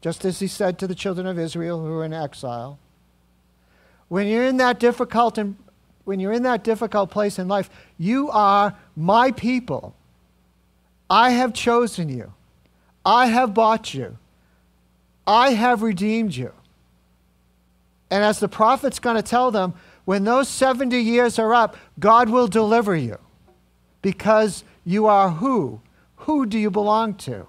just 0.00 0.24
as 0.24 0.38
He 0.38 0.46
said 0.46 0.78
to 0.78 0.86
the 0.86 0.94
children 0.94 1.26
of 1.26 1.38
Israel 1.38 1.84
who 1.84 1.90
were 1.90 2.04
in 2.06 2.14
exile, 2.14 2.78
when 4.08 4.26
you're 4.26 4.46
in 4.46 4.56
that 4.56 4.80
difficult 4.80 5.36
and 5.36 5.54
when 6.04 6.18
you're 6.18 6.32
in 6.32 6.44
that 6.44 6.64
difficult 6.64 7.10
place 7.10 7.38
in 7.38 7.48
life, 7.48 7.68
you 7.98 8.30
are 8.30 8.74
my 8.96 9.32
people. 9.32 9.94
I 11.10 11.32
have 11.32 11.52
chosen 11.52 12.08
you. 12.08 12.32
I 13.04 13.26
have 13.26 13.52
bought 13.52 13.92
you. 13.92 14.16
I 15.26 15.50
have 15.50 15.82
redeemed 15.82 16.34
you. 16.34 16.54
And 18.12 18.22
as 18.22 18.40
the 18.40 18.48
prophet's 18.48 18.98
going 18.98 19.16
to 19.16 19.22
tell 19.22 19.50
them, 19.50 19.72
when 20.04 20.24
those 20.24 20.46
70 20.46 20.98
years 20.98 21.38
are 21.38 21.54
up, 21.54 21.78
God 21.98 22.28
will 22.28 22.46
deliver 22.46 22.94
you 22.94 23.16
because 24.02 24.64
you 24.84 25.06
are 25.06 25.30
who? 25.30 25.80
Who 26.16 26.44
do 26.44 26.58
you 26.58 26.70
belong 26.70 27.14
to? 27.14 27.46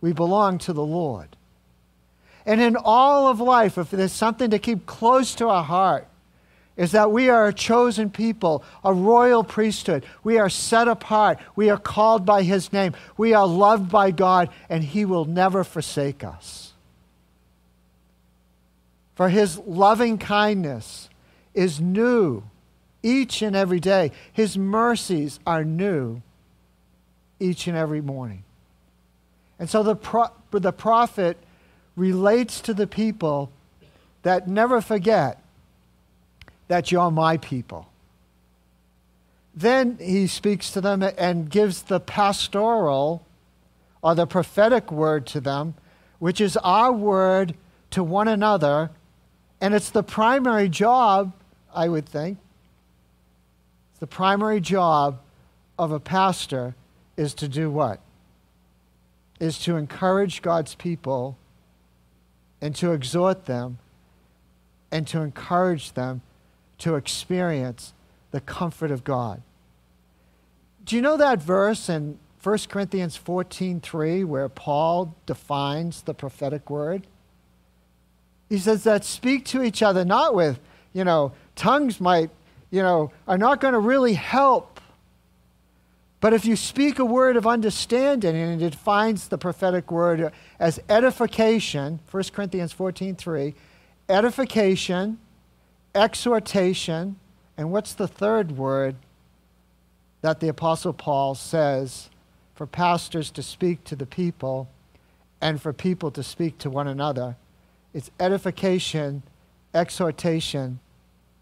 We 0.00 0.12
belong 0.12 0.58
to 0.58 0.72
the 0.72 0.84
Lord. 0.84 1.36
And 2.44 2.60
in 2.60 2.76
all 2.76 3.28
of 3.28 3.38
life, 3.38 3.78
if 3.78 3.92
there's 3.92 4.10
something 4.10 4.50
to 4.50 4.58
keep 4.58 4.84
close 4.84 5.36
to 5.36 5.46
our 5.46 5.62
heart, 5.62 6.08
is 6.76 6.90
that 6.90 7.12
we 7.12 7.28
are 7.28 7.46
a 7.46 7.54
chosen 7.54 8.10
people, 8.10 8.64
a 8.82 8.92
royal 8.92 9.44
priesthood. 9.44 10.04
We 10.24 10.38
are 10.38 10.48
set 10.48 10.88
apart. 10.88 11.38
We 11.54 11.70
are 11.70 11.78
called 11.78 12.26
by 12.26 12.42
His 12.42 12.72
name. 12.72 12.94
We 13.16 13.32
are 13.32 13.46
loved 13.46 13.92
by 13.92 14.10
God, 14.10 14.48
and 14.68 14.82
He 14.82 15.04
will 15.04 15.24
never 15.24 15.62
forsake 15.62 16.24
us. 16.24 16.69
For 19.20 19.28
His 19.28 19.58
loving 19.66 20.16
kindness 20.16 21.10
is 21.52 21.78
new 21.78 22.42
each 23.02 23.42
and 23.42 23.54
every 23.54 23.78
day. 23.78 24.12
His 24.32 24.56
mercies 24.56 25.38
are 25.46 25.62
new 25.62 26.22
each 27.38 27.66
and 27.66 27.76
every 27.76 28.00
morning. 28.00 28.44
And 29.58 29.68
so 29.68 29.82
the, 29.82 29.94
pro- 29.94 30.32
the 30.52 30.72
prophet 30.72 31.36
relates 31.96 32.62
to 32.62 32.72
the 32.72 32.86
people 32.86 33.52
that 34.22 34.48
never 34.48 34.80
forget 34.80 35.42
that 36.68 36.90
you're 36.90 37.10
my 37.10 37.36
people. 37.36 37.88
Then 39.54 39.98
he 40.00 40.28
speaks 40.28 40.70
to 40.70 40.80
them 40.80 41.02
and 41.02 41.50
gives 41.50 41.82
the 41.82 42.00
pastoral 42.00 43.26
or 44.00 44.14
the 44.14 44.26
prophetic 44.26 44.90
word 44.90 45.26
to 45.26 45.42
them, 45.42 45.74
which 46.20 46.40
is 46.40 46.56
our 46.56 46.90
word 46.90 47.54
to 47.90 48.02
one 48.02 48.26
another. 48.26 48.88
And 49.60 49.74
it's 49.74 49.90
the 49.90 50.02
primary 50.02 50.68
job 50.68 51.32
I 51.74 51.88
would 51.88 52.06
think. 52.06 52.38
The 53.98 54.06
primary 54.06 54.60
job 54.60 55.20
of 55.78 55.92
a 55.92 56.00
pastor 56.00 56.74
is 57.16 57.34
to 57.34 57.48
do 57.48 57.70
what? 57.70 58.00
Is 59.38 59.58
to 59.60 59.76
encourage 59.76 60.42
God's 60.42 60.74
people 60.74 61.36
and 62.60 62.74
to 62.76 62.92
exhort 62.92 63.46
them 63.46 63.78
and 64.90 65.06
to 65.08 65.20
encourage 65.20 65.92
them 65.92 66.22
to 66.78 66.96
experience 66.96 67.92
the 68.30 68.40
comfort 68.40 68.90
of 68.90 69.04
God. 69.04 69.42
Do 70.84 70.96
you 70.96 71.02
know 71.02 71.16
that 71.16 71.42
verse 71.42 71.88
in 71.88 72.18
1 72.42 72.68
Corinthians 72.68 73.16
14:3 73.16 74.24
where 74.24 74.48
Paul 74.48 75.14
defines 75.26 76.02
the 76.02 76.14
prophetic 76.14 76.70
word? 76.70 77.06
He 78.50 78.58
says 78.58 78.84
that 78.84 79.06
speak 79.06 79.46
to 79.46 79.62
each 79.62 79.82
other 79.82 80.04
not 80.04 80.34
with, 80.34 80.60
you 80.92 81.04
know, 81.04 81.32
tongues 81.56 82.00
might, 82.00 82.28
you 82.70 82.82
know, 82.82 83.12
are 83.26 83.38
not 83.38 83.60
going 83.60 83.72
to 83.72 83.80
really 83.80 84.12
help. 84.12 84.78
But 86.20 86.34
if 86.34 86.44
you 86.44 86.56
speak 86.56 86.98
a 86.98 87.04
word 87.06 87.36
of 87.36 87.46
understanding 87.46 88.36
and 88.36 88.60
it 88.60 88.70
defines 88.70 89.28
the 89.28 89.38
prophetic 89.38 89.90
word 89.90 90.30
as 90.58 90.78
edification, 90.90 92.00
1 92.10 92.24
Corinthians 92.34 92.72
14 92.72 93.14
3, 93.14 93.54
edification 94.10 95.18
exhortation, 95.94 97.16
and 97.56 97.70
what's 97.70 97.94
the 97.94 98.08
third 98.08 98.56
word 98.56 98.96
that 100.22 100.40
the 100.40 100.48
Apostle 100.48 100.92
Paul 100.92 101.34
says 101.34 102.10
for 102.54 102.66
pastors 102.66 103.30
to 103.32 103.42
speak 103.42 103.84
to 103.84 103.96
the 103.96 104.06
people 104.06 104.68
and 105.40 105.60
for 105.60 105.72
people 105.72 106.10
to 106.12 106.22
speak 106.22 106.58
to 106.58 106.70
one 106.70 106.86
another? 106.86 107.36
It's 107.92 108.10
edification, 108.20 109.22
exhortation. 109.74 110.78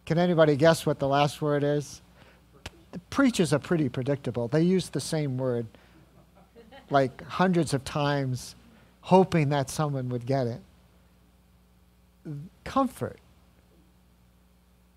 Can 0.06 0.18
anybody 0.18 0.56
guess 0.56 0.86
what 0.86 0.98
the 0.98 1.08
last 1.08 1.42
word 1.42 1.62
is? 1.62 2.00
The 2.92 2.98
preachers 3.10 3.52
are 3.52 3.58
pretty 3.58 3.88
predictable. 3.88 4.48
They 4.48 4.62
use 4.62 4.88
the 4.88 5.00
same 5.00 5.36
word 5.36 5.66
like 6.90 7.22
hundreds 7.24 7.74
of 7.74 7.84
times, 7.84 8.54
hoping 9.02 9.50
that 9.50 9.68
someone 9.68 10.08
would 10.08 10.24
get 10.24 10.46
it. 10.46 10.60
Comfort. 12.64 13.18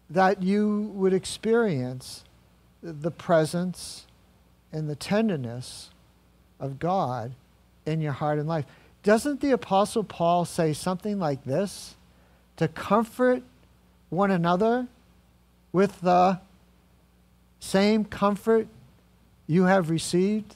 That 0.09 0.41
you 0.41 0.91
would 0.93 1.13
experience 1.13 2.23
the 2.81 3.11
presence 3.11 4.05
and 4.71 4.89
the 4.89 4.95
tenderness 4.95 5.89
of 6.59 6.79
God 6.79 7.33
in 7.85 7.99
your 7.99 8.13
heart 8.13 8.39
and 8.39 8.47
life. 8.47 8.65
Doesn't 9.03 9.41
the 9.41 9.51
Apostle 9.51 10.03
Paul 10.03 10.45
say 10.45 10.73
something 10.73 11.19
like 11.19 11.43
this? 11.43 11.95
To 12.57 12.67
comfort 12.67 13.41
one 14.09 14.29
another 14.29 14.87
with 15.71 16.01
the 16.01 16.39
same 17.59 18.05
comfort 18.05 18.67
you 19.47 19.63
have 19.63 19.89
received 19.89 20.55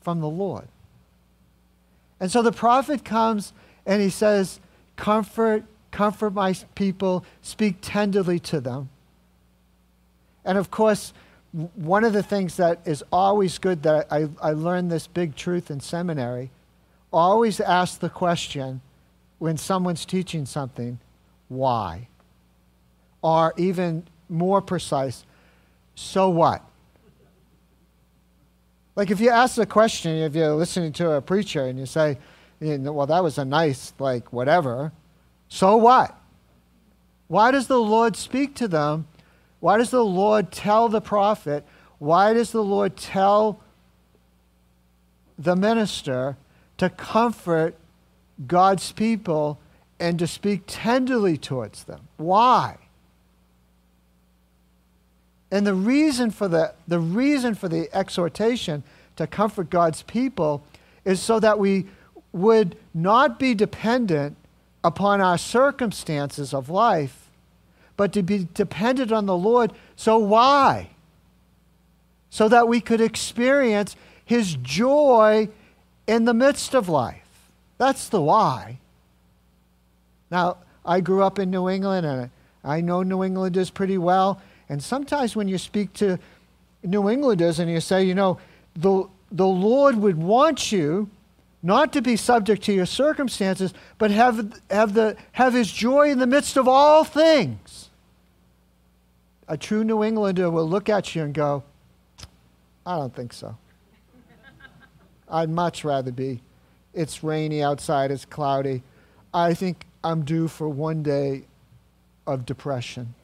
from 0.00 0.20
the 0.20 0.28
Lord. 0.28 0.66
And 2.18 2.30
so 2.30 2.42
the 2.42 2.52
prophet 2.52 3.04
comes 3.04 3.52
and 3.86 4.02
he 4.02 4.10
says, 4.10 4.60
Comfort, 4.96 5.64
comfort 5.90 6.34
my 6.34 6.54
people, 6.74 7.24
speak 7.42 7.76
tenderly 7.80 8.38
to 8.40 8.60
them. 8.60 8.88
And 10.44 10.58
of 10.58 10.70
course, 10.70 11.12
one 11.52 12.04
of 12.04 12.12
the 12.12 12.22
things 12.22 12.56
that 12.56 12.80
is 12.84 13.04
always 13.12 13.58
good 13.58 13.82
that 13.84 14.06
I, 14.10 14.28
I 14.42 14.50
learned 14.50 14.90
this 14.90 15.06
big 15.06 15.36
truth 15.36 15.70
in 15.70 15.80
seminary 15.80 16.50
always 17.14 17.60
ask 17.60 18.00
the 18.00 18.10
question 18.10 18.80
when 19.38 19.56
someone's 19.56 20.04
teaching 20.04 20.44
something, 20.44 20.98
why? 21.48 22.08
Or 23.22 23.54
even 23.56 24.04
more 24.28 24.60
precise, 24.60 25.24
so 25.94 26.28
what? 26.28 26.62
Like 28.96 29.10
if 29.10 29.20
you 29.20 29.30
ask 29.30 29.56
the 29.56 29.66
question, 29.66 30.16
if 30.16 30.34
you're 30.34 30.54
listening 30.54 30.92
to 30.94 31.12
a 31.12 31.22
preacher 31.22 31.66
and 31.66 31.78
you 31.78 31.86
say, 31.86 32.18
well, 32.60 33.06
that 33.06 33.22
was 33.22 33.38
a 33.38 33.44
nice, 33.44 33.92
like, 33.98 34.32
whatever, 34.32 34.92
so 35.48 35.76
what? 35.76 36.16
Why 37.28 37.50
does 37.50 37.66
the 37.66 37.80
Lord 37.80 38.16
speak 38.16 38.54
to 38.56 38.68
them? 38.68 39.06
Why 39.60 39.78
does 39.78 39.90
the 39.90 40.04
Lord 40.04 40.52
tell 40.52 40.88
the 40.88 41.00
prophet? 41.00 41.64
Why 41.98 42.32
does 42.32 42.52
the 42.52 42.62
Lord 42.62 42.96
tell 42.96 43.60
the 45.38 45.56
minister 45.56 46.36
to 46.78 46.90
comfort 46.90 47.76
God's 48.46 48.92
people 48.92 49.58
and 50.00 50.18
to 50.18 50.26
speak 50.26 50.62
tenderly 50.66 51.36
towards 51.36 51.84
them? 51.84 52.08
Why? 52.16 52.76
And 55.50 55.66
the 55.66 55.74
reason 55.74 56.30
for 56.30 56.48
the, 56.48 56.74
the 56.88 56.98
reason 56.98 57.54
for 57.54 57.68
the 57.68 57.88
exhortation 57.94 58.82
to 59.16 59.26
comfort 59.26 59.70
God's 59.70 60.02
people 60.02 60.64
is 61.04 61.20
so 61.20 61.38
that 61.40 61.58
we 61.58 61.86
would 62.32 62.76
not 62.92 63.38
be 63.38 63.54
dependent 63.54 64.36
upon 64.82 65.20
our 65.20 65.38
circumstances 65.38 66.52
of 66.52 66.68
life, 66.68 67.30
but 67.96 68.12
to 68.12 68.22
be 68.22 68.48
dependent 68.52 69.12
on 69.12 69.26
the 69.26 69.36
Lord. 69.36 69.72
So 69.94 70.18
why? 70.18 70.90
So 72.30 72.48
that 72.48 72.66
we 72.66 72.80
could 72.80 73.00
experience 73.00 73.94
his 74.24 74.56
joy 74.56 75.48
in 76.06 76.24
the 76.24 76.34
midst 76.34 76.74
of 76.74 76.88
life. 76.88 77.22
That's 77.78 78.08
the 78.08 78.20
why. 78.20 78.78
Now, 80.30 80.58
I 80.84 81.00
grew 81.00 81.22
up 81.22 81.38
in 81.38 81.50
New 81.50 81.68
England 81.68 82.06
and 82.06 82.30
I 82.62 82.80
know 82.80 83.02
New 83.02 83.24
Englanders 83.24 83.70
pretty 83.70 83.98
well. 83.98 84.40
And 84.68 84.82
sometimes 84.82 85.36
when 85.36 85.48
you 85.48 85.58
speak 85.58 85.92
to 85.94 86.18
New 86.82 87.08
Englanders 87.08 87.58
and 87.58 87.70
you 87.70 87.80
say, 87.80 88.04
you 88.04 88.14
know, 88.14 88.38
the, 88.74 89.04
the 89.30 89.46
Lord 89.46 89.96
would 89.96 90.18
want 90.18 90.72
you 90.72 91.08
not 91.62 91.94
to 91.94 92.02
be 92.02 92.16
subject 92.16 92.62
to 92.64 92.72
your 92.72 92.84
circumstances, 92.84 93.72
but 93.96 94.10
have, 94.10 94.60
have, 94.70 94.92
the, 94.92 95.16
have 95.32 95.54
his 95.54 95.72
joy 95.72 96.10
in 96.10 96.18
the 96.18 96.26
midst 96.26 96.58
of 96.58 96.68
all 96.68 97.04
things. 97.04 97.88
A 99.48 99.56
true 99.56 99.82
New 99.82 100.04
Englander 100.04 100.50
will 100.50 100.68
look 100.68 100.88
at 100.88 101.14
you 101.14 101.22
and 101.22 101.32
go, 101.32 101.62
I 102.84 102.96
don't 102.96 103.14
think 103.14 103.32
so. 103.32 103.56
I'd 105.28 105.50
much 105.50 105.84
rather 105.84 106.12
be. 106.12 106.42
It's 106.92 107.24
rainy 107.24 107.62
outside, 107.62 108.10
it's 108.10 108.24
cloudy. 108.24 108.82
I 109.32 109.54
think 109.54 109.86
I'm 110.02 110.24
due 110.24 110.48
for 110.48 110.68
one 110.68 111.02
day 111.02 111.44
of 112.26 112.46
depression 112.46 113.14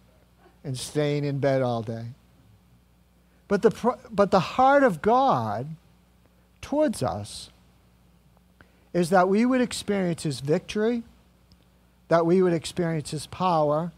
and 0.64 0.76
staying 0.76 1.24
in 1.24 1.38
bed 1.38 1.62
all 1.62 1.82
day. 1.82 2.06
But 3.48 3.62
the, 3.62 3.96
but 4.10 4.30
the 4.30 4.40
heart 4.40 4.82
of 4.82 5.02
God 5.02 5.68
towards 6.60 7.02
us 7.02 7.50
is 8.92 9.10
that 9.10 9.28
we 9.28 9.46
would 9.46 9.60
experience 9.60 10.24
His 10.24 10.40
victory, 10.40 11.02
that 12.08 12.26
we 12.26 12.42
would 12.42 12.52
experience 12.52 13.10
His 13.10 13.26
power, 13.26 13.92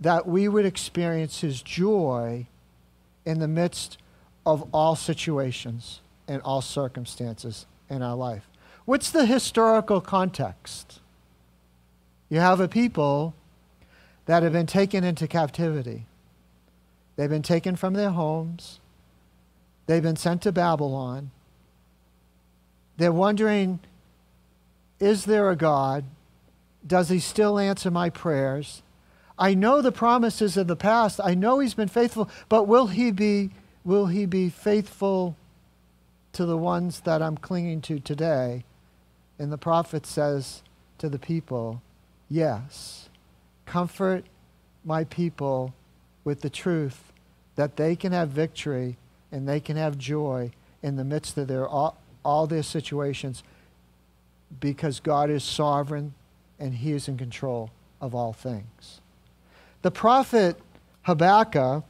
that 0.00 0.26
we 0.26 0.48
would 0.48 0.64
experience 0.64 1.40
His 1.40 1.62
joy 1.62 2.46
in 3.24 3.38
the 3.38 3.48
midst 3.48 3.98
of 4.46 4.66
all 4.72 4.96
situations 4.96 6.00
and 6.28 6.42
all 6.42 6.60
circumstances 6.60 7.66
in 7.90 8.02
our 8.02 8.14
life. 8.14 8.48
What's 8.84 9.10
the 9.10 9.26
historical 9.26 10.00
context? 10.00 11.00
You 12.28 12.40
have 12.40 12.60
a 12.60 12.68
people 12.68 13.34
that 14.26 14.42
have 14.42 14.52
been 14.52 14.66
taken 14.66 15.04
into 15.04 15.26
captivity. 15.26 16.04
They've 17.16 17.30
been 17.30 17.42
taken 17.42 17.74
from 17.76 17.94
their 17.94 18.10
homes. 18.10 18.78
They've 19.86 20.02
been 20.02 20.16
sent 20.16 20.42
to 20.42 20.52
Babylon. 20.52 21.30
They're 22.98 23.12
wondering 23.12 23.80
is 25.00 25.26
there 25.26 25.48
a 25.50 25.56
God? 25.56 26.04
Does 26.86 27.08
he 27.08 27.20
still 27.20 27.58
answer 27.58 27.90
my 27.90 28.10
prayers? 28.10 28.82
I 29.38 29.54
know 29.54 29.80
the 29.80 29.92
promises 29.92 30.56
of 30.56 30.66
the 30.66 30.76
past. 30.76 31.20
I 31.22 31.34
know 31.34 31.60
he's 31.60 31.74
been 31.74 31.88
faithful, 31.88 32.28
but 32.48 32.66
will 32.66 32.88
he 32.88 33.12
be 33.12 33.50
will 33.84 34.06
he 34.06 34.26
be 34.26 34.50
faithful 34.50 35.36
to 36.32 36.44
the 36.44 36.56
ones 36.56 37.00
that 37.00 37.22
I'm 37.22 37.36
clinging 37.36 37.80
to 37.82 37.98
today? 37.98 38.64
And 39.38 39.52
the 39.52 39.58
prophet 39.58 40.06
says 40.06 40.62
to 40.98 41.08
the 41.08 41.18
people, 41.18 41.82
yes. 42.28 43.08
Comfort 43.66 44.24
my 44.84 45.04
people 45.04 45.74
with 46.24 46.40
the 46.40 46.50
truth 46.50 47.12
that 47.56 47.76
they 47.76 47.96
can 47.96 48.12
have 48.12 48.28
victory 48.30 48.96
and 49.30 49.48
they 49.48 49.60
can 49.60 49.76
have 49.76 49.98
joy 49.98 50.50
in 50.82 50.96
the 50.96 51.04
midst 51.04 51.36
of 51.36 51.48
their 51.48 51.66
all, 51.66 51.96
all 52.24 52.46
their 52.46 52.62
situations 52.62 53.42
because 54.60 55.00
God 55.00 55.30
is 55.30 55.44
sovereign 55.44 56.14
and 56.58 56.74
he 56.74 56.92
is 56.92 57.08
in 57.08 57.18
control 57.18 57.70
of 58.00 58.14
all 58.14 58.32
things. 58.32 59.00
The 59.82 59.90
prophet 59.90 60.56
Habakkuk 61.02 61.84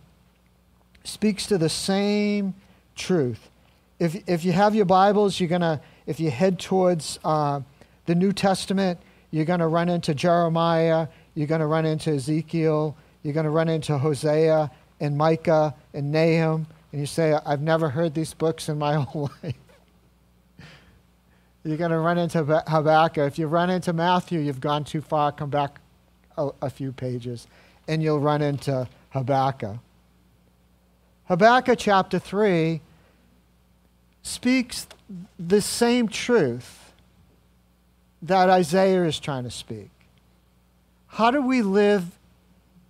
speaks 1.04 1.46
to 1.46 1.58
the 1.58 1.68
same 1.68 2.54
truth. 2.94 3.50
If, 3.98 4.28
if 4.28 4.44
you 4.44 4.52
have 4.52 4.74
your 4.74 4.84
Bibles, 4.84 5.40
you're 5.40 5.48
going 5.48 5.62
to, 5.62 5.80
if 6.06 6.20
you 6.20 6.30
head 6.30 6.58
towards 6.58 7.18
uh, 7.24 7.60
the 8.06 8.14
New 8.14 8.32
Testament, 8.32 9.00
you're 9.30 9.44
going 9.44 9.60
to 9.60 9.66
run 9.66 9.88
into 9.88 10.14
Jeremiah 10.14 11.08
you're 11.38 11.46
going 11.46 11.60
to 11.60 11.66
run 11.66 11.86
into 11.86 12.10
Ezekiel, 12.10 12.96
you're 13.22 13.32
going 13.32 13.44
to 13.44 13.50
run 13.50 13.68
into 13.68 13.96
Hosea 13.96 14.72
and 14.98 15.16
Micah 15.16 15.72
and 15.94 16.10
Nahum, 16.10 16.66
and 16.90 17.00
you 17.00 17.06
say, 17.06 17.38
I've 17.46 17.60
never 17.60 17.88
heard 17.88 18.12
these 18.12 18.34
books 18.34 18.68
in 18.68 18.76
my 18.76 18.94
whole 19.04 19.30
life. 19.44 19.54
You're 21.62 21.76
going 21.76 21.92
to 21.92 21.98
run 22.00 22.18
into 22.18 22.42
Habakkuk. 22.66 23.24
If 23.24 23.38
you 23.38 23.46
run 23.46 23.70
into 23.70 23.92
Matthew, 23.92 24.40
you've 24.40 24.60
gone 24.60 24.82
too 24.82 25.00
far. 25.00 25.30
Come 25.30 25.48
back 25.48 25.80
a, 26.36 26.50
a 26.60 26.70
few 26.70 26.90
pages, 26.90 27.46
and 27.86 28.02
you'll 28.02 28.18
run 28.18 28.42
into 28.42 28.88
Habakkuk. 29.10 29.76
Habakkuk 31.26 31.78
chapter 31.78 32.18
3 32.18 32.80
speaks 34.22 34.86
the 35.38 35.60
same 35.60 36.08
truth 36.08 36.92
that 38.22 38.50
Isaiah 38.50 39.04
is 39.04 39.18
trying 39.18 39.44
to 39.44 39.50
speak. 39.50 39.90
How 41.06 41.30
do 41.30 41.40
we 41.40 41.62
live 41.62 42.18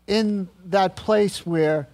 in 0.06 0.48
that 0.64 0.96
place 0.96 1.46
where 1.46 1.86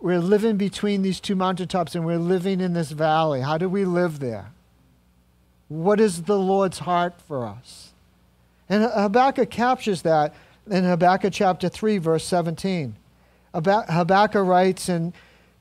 we're 0.00 0.20
living 0.20 0.56
between 0.56 1.02
these 1.02 1.20
two 1.20 1.36
mountaintops 1.36 1.94
and 1.94 2.04
we're 2.04 2.18
living 2.18 2.60
in 2.60 2.72
this 2.72 2.90
valley? 2.90 3.40
How 3.40 3.56
do 3.56 3.68
we 3.68 3.84
live 3.84 4.18
there? 4.18 4.50
What 5.68 6.00
is 6.00 6.24
the 6.24 6.38
Lord's 6.38 6.80
heart 6.80 7.14
for 7.26 7.46
us? 7.46 7.92
And 8.68 8.84
Habakkuk 8.84 9.50
captures 9.50 10.02
that 10.02 10.34
in 10.70 10.84
Habakkuk 10.84 11.32
chapter 11.32 11.68
3, 11.68 11.98
verse 11.98 12.24
17. 12.24 12.96
Habakkuk 13.54 14.46
writes 14.46 14.88
in, 14.88 15.12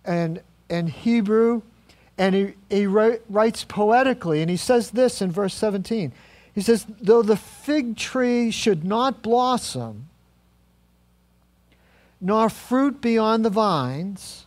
in, 0.07 0.39
in 0.69 0.87
Hebrew, 0.87 1.61
and 2.17 2.35
he, 2.35 2.53
he 2.69 2.85
writes 2.87 3.63
poetically, 3.63 4.41
and 4.41 4.49
he 4.49 4.57
says 4.57 4.91
this 4.91 5.21
in 5.21 5.31
verse 5.31 5.53
17. 5.53 6.11
He 6.53 6.61
says, 6.61 6.85
Though 7.01 7.21
the 7.21 7.37
fig 7.37 7.97
tree 7.97 8.51
should 8.51 8.83
not 8.83 9.21
blossom, 9.21 10.09
nor 12.19 12.49
fruit 12.49 13.01
be 13.01 13.17
on 13.17 13.41
the 13.41 13.49
vines, 13.49 14.45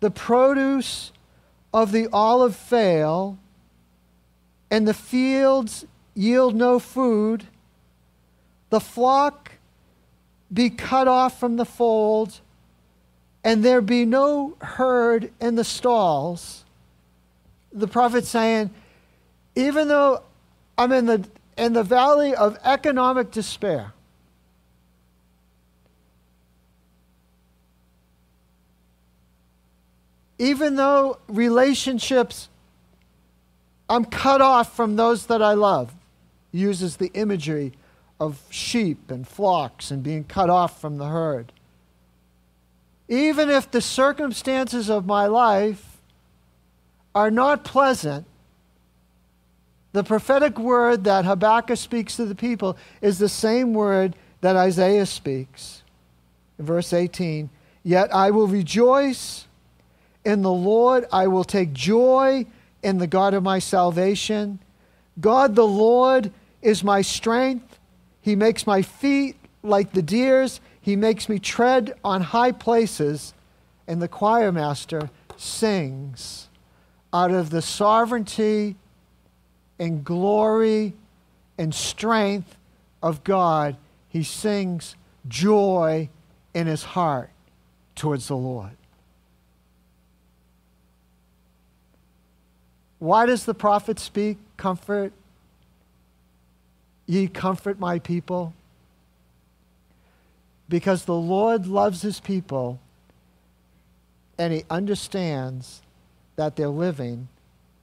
the 0.00 0.10
produce 0.10 1.12
of 1.74 1.92
the 1.92 2.08
olive 2.12 2.56
fail, 2.56 3.38
and 4.70 4.88
the 4.88 4.94
fields 4.94 5.84
yield 6.14 6.54
no 6.54 6.78
food, 6.78 7.44
the 8.70 8.80
flock 8.80 9.52
be 10.52 10.70
cut 10.70 11.08
off 11.08 11.38
from 11.38 11.56
the 11.56 11.64
fold, 11.64 12.40
and 13.44 13.64
there 13.64 13.80
be 13.80 14.04
no 14.04 14.56
herd 14.60 15.32
in 15.40 15.56
the 15.56 15.64
stalls. 15.64 16.64
The 17.72 17.88
prophet 17.88 18.24
saying, 18.24 18.70
even 19.54 19.88
though 19.88 20.22
I'm 20.78 20.92
in 20.92 21.06
the 21.06 21.26
in 21.56 21.74
the 21.74 21.82
valley 21.82 22.34
of 22.34 22.58
economic 22.64 23.30
despair, 23.30 23.92
even 30.38 30.76
though 30.76 31.18
relationships, 31.28 32.48
I'm 33.88 34.04
cut 34.04 34.40
off 34.40 34.74
from 34.74 34.96
those 34.96 35.26
that 35.26 35.42
I 35.42 35.52
love, 35.52 35.92
uses 36.50 36.96
the 36.96 37.10
imagery 37.14 37.72
of 38.18 38.40
sheep 38.50 39.10
and 39.10 39.26
flocks 39.26 39.90
and 39.90 40.02
being 40.02 40.24
cut 40.24 40.48
off 40.48 40.80
from 40.80 40.98
the 40.98 41.08
herd. 41.08 41.52
Even 43.08 43.50
if 43.50 43.70
the 43.70 43.80
circumstances 43.80 44.88
of 44.88 45.06
my 45.06 45.26
life 45.26 45.98
are 47.14 47.30
not 47.30 47.64
pleasant, 47.64 48.26
the 49.92 50.04
prophetic 50.04 50.58
word 50.58 51.04
that 51.04 51.24
Habakkuk 51.24 51.76
speaks 51.76 52.16
to 52.16 52.24
the 52.24 52.34
people 52.34 52.76
is 53.00 53.18
the 53.18 53.28
same 53.28 53.74
word 53.74 54.16
that 54.40 54.56
Isaiah 54.56 55.06
speaks. 55.06 55.82
In 56.58 56.64
verse 56.64 56.92
18, 56.92 57.50
Yet 57.82 58.14
I 58.14 58.30
will 58.30 58.46
rejoice 58.46 59.46
in 60.24 60.42
the 60.42 60.52
Lord, 60.52 61.06
I 61.12 61.26
will 61.26 61.44
take 61.44 61.72
joy 61.72 62.46
in 62.82 62.98
the 62.98 63.06
God 63.06 63.34
of 63.34 63.42
my 63.42 63.58
salvation. 63.58 64.60
God 65.20 65.54
the 65.54 65.66
Lord 65.66 66.32
is 66.60 66.84
my 66.84 67.02
strength. 67.02 67.78
He 68.20 68.36
makes 68.36 68.66
my 68.66 68.82
feet 68.82 69.36
like 69.62 69.92
the 69.92 70.02
deer's. 70.02 70.60
He 70.82 70.96
makes 70.96 71.28
me 71.28 71.38
tread 71.38 71.94
on 72.04 72.20
high 72.20 72.52
places. 72.52 73.32
And 73.86 74.02
the 74.02 74.08
choir 74.08 74.52
master 74.52 75.10
sings 75.36 76.48
out 77.12 77.30
of 77.30 77.50
the 77.50 77.62
sovereignty 77.62 78.76
and 79.78 80.04
glory 80.04 80.94
and 81.58 81.74
strength 81.74 82.56
of 83.02 83.24
God. 83.24 83.76
He 84.08 84.22
sings 84.22 84.96
joy 85.28 86.08
in 86.54 86.66
his 86.66 86.84
heart 86.84 87.30
towards 87.94 88.28
the 88.28 88.36
Lord. 88.36 88.76
Why 92.98 93.26
does 93.26 93.44
the 93.44 93.54
prophet 93.54 93.98
speak 93.98 94.38
comfort? 94.56 95.12
Ye 97.06 97.26
comfort 97.26 97.80
my 97.80 97.98
people. 97.98 98.54
Because 100.72 101.04
the 101.04 101.14
Lord 101.14 101.66
loves 101.66 102.00
his 102.00 102.18
people 102.18 102.80
and 104.38 104.54
he 104.54 104.64
understands 104.70 105.82
that 106.36 106.56
they're 106.56 106.68
living 106.68 107.28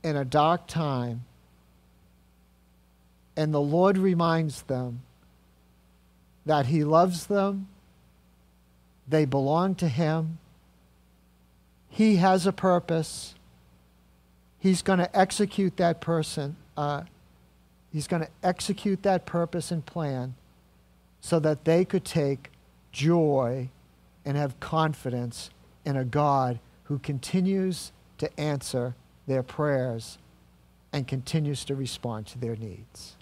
in 0.03 0.15
a 0.15 0.25
dark 0.25 0.65
time. 0.65 1.23
And 3.37 3.53
the 3.53 3.61
Lord 3.61 3.95
reminds 3.95 4.63
them 4.63 5.01
that 6.47 6.65
he 6.65 6.83
loves 6.83 7.27
them, 7.27 7.67
they 9.07 9.25
belong 9.25 9.75
to 9.75 9.87
him, 9.87 10.39
he 11.89 12.15
has 12.15 12.47
a 12.47 12.51
purpose 12.51 13.35
he's 14.59 14.81
going 14.81 14.99
to 14.99 15.17
execute 15.17 15.77
that 15.77 16.01
person. 16.01 16.55
Uh, 16.75 17.03
he's 17.93 18.07
going 18.07 18.23
to 18.23 18.29
execute 18.43 19.03
that 19.03 19.27
purpose 19.27 19.69
and 19.69 19.85
plan 19.85 20.33
so 21.21 21.39
that 21.39 21.65
they 21.65 21.85
could 21.85 22.03
take 22.03 22.49
joy 22.91 23.69
and 24.25 24.37
have 24.37 24.59
confidence 24.59 25.49
in 25.85 25.95
a 25.95 26.05
God 26.05 26.59
who 26.83 26.99
continues 26.99 27.91
to 28.17 28.39
answer 28.39 28.95
their 29.27 29.43
prayers 29.43 30.17
and 30.91 31.07
continues 31.07 31.63
to 31.65 31.75
respond 31.75 32.27
to 32.27 32.39
their 32.39 32.55
needs. 32.55 33.15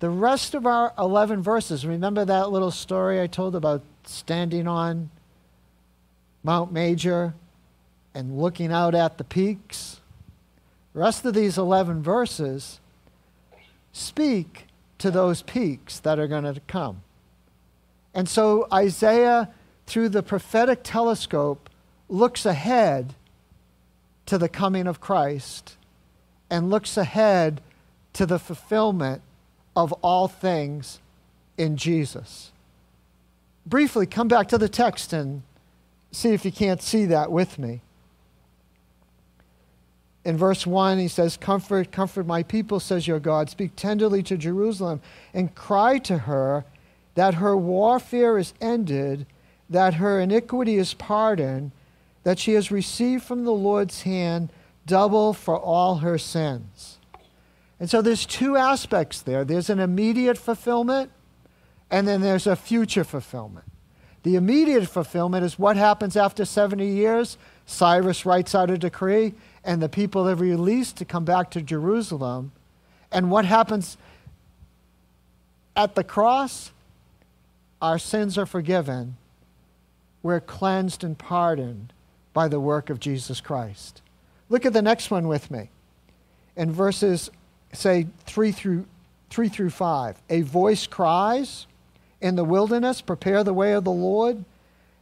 The 0.00 0.10
rest 0.10 0.54
of 0.54 0.66
our 0.66 0.92
11 0.98 1.42
verses, 1.42 1.86
remember 1.86 2.24
that 2.24 2.50
little 2.50 2.70
story 2.70 3.20
I 3.20 3.26
told 3.26 3.56
about 3.56 3.82
standing 4.04 4.68
on 4.68 5.10
Mount 6.42 6.72
Major 6.72 7.34
and 8.14 8.38
looking 8.38 8.72
out 8.72 8.94
at 8.94 9.18
the 9.18 9.24
peaks. 9.24 10.00
The 10.92 11.00
rest 11.00 11.24
of 11.24 11.34
these 11.34 11.56
11 11.56 12.02
verses 12.02 12.80
speak 13.92 14.66
to 14.98 15.10
those 15.10 15.42
peaks 15.42 15.98
that 16.00 16.18
are 16.18 16.26
going 16.26 16.44
to 16.44 16.60
come. 16.66 17.02
And 18.16 18.28
so 18.28 18.66
Isaiah, 18.72 19.50
through 19.86 20.08
the 20.08 20.24
prophetic 20.24 20.80
telescope, 20.82 21.70
looks 22.08 22.44
ahead 22.44 23.14
to 24.26 24.38
the 24.38 24.48
coming 24.48 24.88
of 24.88 25.00
Christ 25.00 25.76
and 26.50 26.68
looks 26.68 26.96
ahead 26.96 27.60
to 28.14 28.26
the 28.26 28.40
fulfillment 28.40 29.22
of 29.76 29.92
all 30.02 30.26
things 30.26 30.98
in 31.56 31.76
Jesus. 31.76 32.50
Briefly, 33.64 34.06
come 34.06 34.26
back 34.26 34.48
to 34.48 34.58
the 34.58 34.68
text 34.68 35.12
and 35.12 35.42
see 36.10 36.30
if 36.30 36.44
you 36.44 36.50
can't 36.50 36.82
see 36.82 37.04
that 37.04 37.30
with 37.30 37.58
me 37.58 37.82
in 40.26 40.36
verse 40.36 40.66
1, 40.66 40.98
he 40.98 41.06
says, 41.06 41.36
Comfort, 41.36 41.92
comfort 41.92 42.26
my 42.26 42.42
people, 42.42 42.80
says 42.80 43.06
your 43.06 43.20
God. 43.20 43.48
Speak 43.48 43.76
tenderly 43.76 44.24
to 44.24 44.36
Jerusalem 44.36 45.00
and 45.32 45.54
cry 45.54 45.98
to 45.98 46.18
her 46.18 46.64
that 47.16 47.34
her 47.34 47.56
warfare 47.56 48.38
is 48.38 48.54
ended, 48.60 49.26
that 49.68 49.94
her 49.94 50.20
iniquity 50.20 50.76
is 50.76 50.94
pardoned, 50.94 51.72
that 52.22 52.38
she 52.38 52.52
has 52.52 52.70
received 52.70 53.24
from 53.24 53.44
the 53.44 53.52
Lord's 53.52 54.02
hand 54.02 54.50
double 54.86 55.32
for 55.32 55.58
all 55.58 55.96
her 55.96 56.18
sins. 56.18 56.98
And 57.80 57.90
so 57.90 58.00
there's 58.00 58.24
two 58.24 58.56
aspects 58.56 59.20
there 59.20 59.44
there's 59.44 59.68
an 59.68 59.80
immediate 59.80 60.38
fulfillment, 60.38 61.10
and 61.90 62.06
then 62.06 62.20
there's 62.20 62.46
a 62.46 62.54
future 62.54 63.04
fulfillment. 63.04 63.66
The 64.22 64.36
immediate 64.36 64.88
fulfillment 64.88 65.44
is 65.44 65.58
what 65.58 65.76
happens 65.76 66.16
after 66.16 66.44
70 66.44 66.86
years. 66.86 67.38
Cyrus 67.64 68.26
writes 68.26 68.54
out 68.54 68.70
a 68.70 68.78
decree 68.78 69.34
and 69.64 69.80
the 69.80 69.88
people 69.88 70.28
are 70.28 70.34
released 70.34 70.96
to 70.96 71.04
come 71.04 71.24
back 71.24 71.50
to 71.52 71.62
Jerusalem. 71.62 72.52
And 73.12 73.30
what 73.30 73.44
happens 73.44 73.96
at 75.76 75.94
the 75.94 76.02
cross? 76.02 76.72
Our 77.80 77.98
sins 77.98 78.38
are 78.38 78.46
forgiven. 78.46 79.16
We're 80.22 80.40
cleansed 80.40 81.04
and 81.04 81.16
pardoned 81.16 81.92
by 82.32 82.48
the 82.48 82.60
work 82.60 82.90
of 82.90 83.00
Jesus 83.00 83.40
Christ. 83.40 84.02
Look 84.48 84.64
at 84.64 84.72
the 84.72 84.82
next 84.82 85.10
one 85.10 85.28
with 85.28 85.50
me. 85.50 85.70
In 86.56 86.72
verses, 86.72 87.30
say, 87.72 88.06
3 88.26 88.52
through, 88.52 88.86
3 89.30 89.48
through 89.48 89.70
5. 89.70 90.22
A 90.30 90.42
voice 90.42 90.86
cries 90.86 91.66
in 92.20 92.36
the 92.36 92.44
wilderness, 92.44 93.00
Prepare 93.00 93.44
the 93.44 93.54
way 93.54 93.72
of 93.72 93.84
the 93.84 93.90
Lord. 93.90 94.44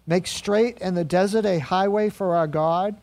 Make 0.06 0.26
straight 0.26 0.78
in 0.78 0.94
the 0.94 1.04
desert 1.04 1.46
a 1.46 1.58
highway 1.58 2.10
for 2.10 2.34
our 2.34 2.46
God. 2.46 2.96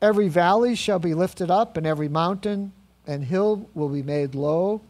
Every 0.00 0.28
valley 0.28 0.74
shall 0.74 0.98
be 0.98 1.14
lifted 1.14 1.50
up, 1.50 1.76
and 1.76 1.86
every 1.86 2.08
mountain 2.08 2.72
and 3.06 3.24
hill 3.24 3.68
will 3.74 3.88
be 3.88 4.02
made 4.02 4.34
low, 4.34 4.80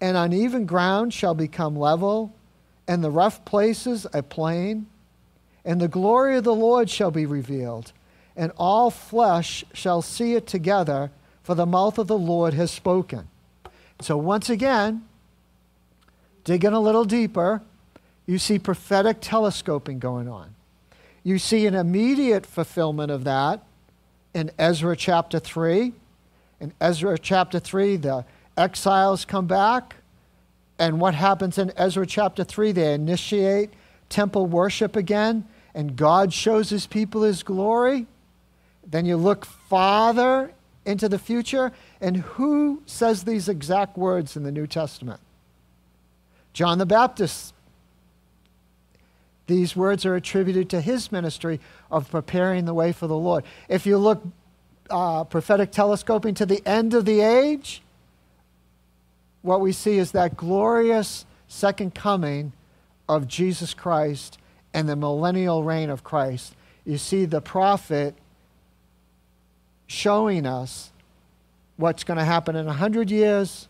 and 0.00 0.16
uneven 0.16 0.66
ground 0.66 1.12
shall 1.12 1.34
become 1.34 1.76
level, 1.76 2.32
and 2.88 3.04
the 3.04 3.10
rough 3.10 3.44
places 3.44 4.06
a 4.12 4.22
plain. 4.22 4.86
And 5.64 5.80
the 5.80 5.88
glory 5.88 6.36
of 6.36 6.44
the 6.44 6.54
Lord 6.54 6.88
shall 6.88 7.10
be 7.10 7.26
revealed, 7.26 7.92
and 8.34 8.52
all 8.56 8.90
flesh 8.90 9.64
shall 9.74 10.00
see 10.00 10.34
it 10.34 10.46
together, 10.46 11.10
for 11.42 11.54
the 11.54 11.66
mouth 11.66 11.98
of 11.98 12.06
the 12.06 12.18
Lord 12.18 12.54
has 12.54 12.70
spoken. 12.70 13.28
So, 14.00 14.16
once 14.16 14.48
again, 14.48 15.06
digging 16.44 16.72
a 16.72 16.80
little 16.80 17.04
deeper, 17.04 17.60
you 18.26 18.38
see 18.38 18.58
prophetic 18.58 19.18
telescoping 19.20 19.98
going 19.98 20.28
on. 20.28 20.54
You 21.22 21.38
see 21.38 21.66
an 21.66 21.74
immediate 21.74 22.46
fulfillment 22.46 23.10
of 23.10 23.24
that 23.24 23.62
in 24.32 24.50
Ezra 24.58 24.96
chapter 24.96 25.38
3. 25.38 25.92
In 26.60 26.72
Ezra 26.80 27.18
chapter 27.18 27.58
3, 27.58 27.96
the 27.96 28.24
exiles 28.56 29.24
come 29.24 29.46
back. 29.46 29.96
And 30.78 31.00
what 31.00 31.14
happens 31.14 31.58
in 31.58 31.72
Ezra 31.76 32.06
chapter 32.06 32.44
3? 32.44 32.72
They 32.72 32.94
initiate 32.94 33.70
temple 34.08 34.46
worship 34.46 34.96
again 34.96 35.44
and 35.78 35.94
God 35.94 36.32
shows 36.32 36.70
his 36.70 36.88
people 36.88 37.22
his 37.22 37.44
glory. 37.44 38.06
Then 38.84 39.06
you 39.06 39.16
look 39.16 39.44
farther 39.44 40.52
into 40.84 41.08
the 41.08 41.20
future, 41.20 41.70
and 42.00 42.16
who 42.16 42.82
says 42.84 43.22
these 43.22 43.48
exact 43.48 43.96
words 43.96 44.36
in 44.36 44.42
the 44.42 44.50
New 44.50 44.66
Testament? 44.66 45.20
John 46.52 46.78
the 46.78 46.86
Baptist. 46.86 47.54
These 49.46 49.76
words 49.76 50.04
are 50.04 50.16
attributed 50.16 50.68
to 50.70 50.80
his 50.80 51.12
ministry 51.12 51.60
of 51.92 52.10
preparing 52.10 52.64
the 52.64 52.74
way 52.74 52.90
for 52.90 53.06
the 53.06 53.16
Lord. 53.16 53.44
If 53.68 53.86
you 53.86 53.98
look 53.98 54.20
uh, 54.90 55.24
prophetic 55.24 55.70
telescoping 55.70 56.34
to 56.34 56.46
the 56.46 56.60
end 56.66 56.92
of 56.92 57.04
the 57.04 57.20
age, 57.20 57.82
what 59.42 59.60
we 59.60 59.72
see 59.72 59.98
is 59.98 60.12
that 60.12 60.36
glorious 60.36 61.24
second 61.46 61.94
coming 61.94 62.52
of 63.08 63.26
Jesus 63.26 63.74
Christ 63.74 64.38
and 64.74 64.88
the 64.88 64.96
millennial 64.96 65.64
reign 65.64 65.90
of 65.90 66.04
Christ. 66.04 66.54
You 66.84 66.98
see 66.98 67.24
the 67.24 67.40
prophet 67.40 68.14
showing 69.86 70.46
us 70.46 70.90
what's 71.76 72.04
going 72.04 72.18
to 72.18 72.24
happen 72.24 72.56
in 72.56 72.66
100 72.66 73.10
years, 73.10 73.68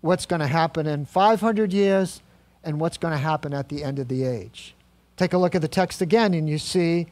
what's 0.00 0.26
going 0.26 0.40
to 0.40 0.46
happen 0.46 0.86
in 0.86 1.04
500 1.04 1.72
years, 1.72 2.22
and 2.62 2.80
what's 2.80 2.96
going 2.96 3.12
to 3.12 3.18
happen 3.18 3.52
at 3.52 3.68
the 3.68 3.84
end 3.84 3.98
of 3.98 4.08
the 4.08 4.24
age. 4.24 4.74
Take 5.16 5.32
a 5.32 5.38
look 5.38 5.54
at 5.54 5.62
the 5.62 5.68
text 5.68 6.00
again, 6.00 6.32
and 6.34 6.48
you 6.48 6.58
see 6.58 7.06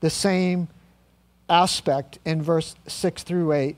the 0.00 0.10
same 0.10 0.68
aspect 1.48 2.18
in 2.24 2.42
verse 2.42 2.74
6 2.86 3.22
through 3.22 3.52
8. 3.52 3.76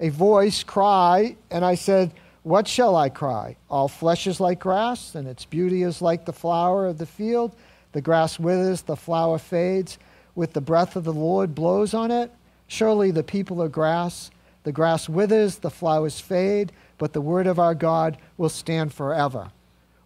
A 0.00 0.08
voice 0.08 0.62
cry, 0.62 1.36
and 1.50 1.64
I 1.64 1.74
said, 1.74 2.12
What 2.42 2.66
shall 2.66 2.96
I 2.96 3.08
cry? 3.08 3.56
All 3.70 3.88
flesh 3.88 4.26
is 4.26 4.40
like 4.40 4.58
grass, 4.58 5.14
and 5.14 5.28
its 5.28 5.44
beauty 5.44 5.82
is 5.82 6.02
like 6.02 6.24
the 6.24 6.32
flower 6.32 6.86
of 6.86 6.98
the 6.98 7.06
field. 7.06 7.54
The 7.92 8.00
grass 8.00 8.38
withers, 8.38 8.82
the 8.82 8.96
flower 8.96 9.38
fades. 9.38 9.98
With 10.34 10.52
the 10.52 10.60
breath 10.60 10.96
of 10.96 11.04
the 11.04 11.12
Lord 11.12 11.54
blows 11.54 11.94
on 11.94 12.10
it. 12.10 12.32
Surely 12.66 13.10
the 13.10 13.22
people 13.22 13.62
are 13.62 13.68
grass. 13.68 14.30
The 14.64 14.72
grass 14.72 15.08
withers, 15.08 15.58
the 15.58 15.70
flowers 15.70 16.20
fade, 16.20 16.72
but 16.98 17.12
the 17.12 17.20
word 17.20 17.46
of 17.46 17.58
our 17.58 17.74
God 17.74 18.16
will 18.36 18.48
stand 18.48 18.92
forever. 18.94 19.50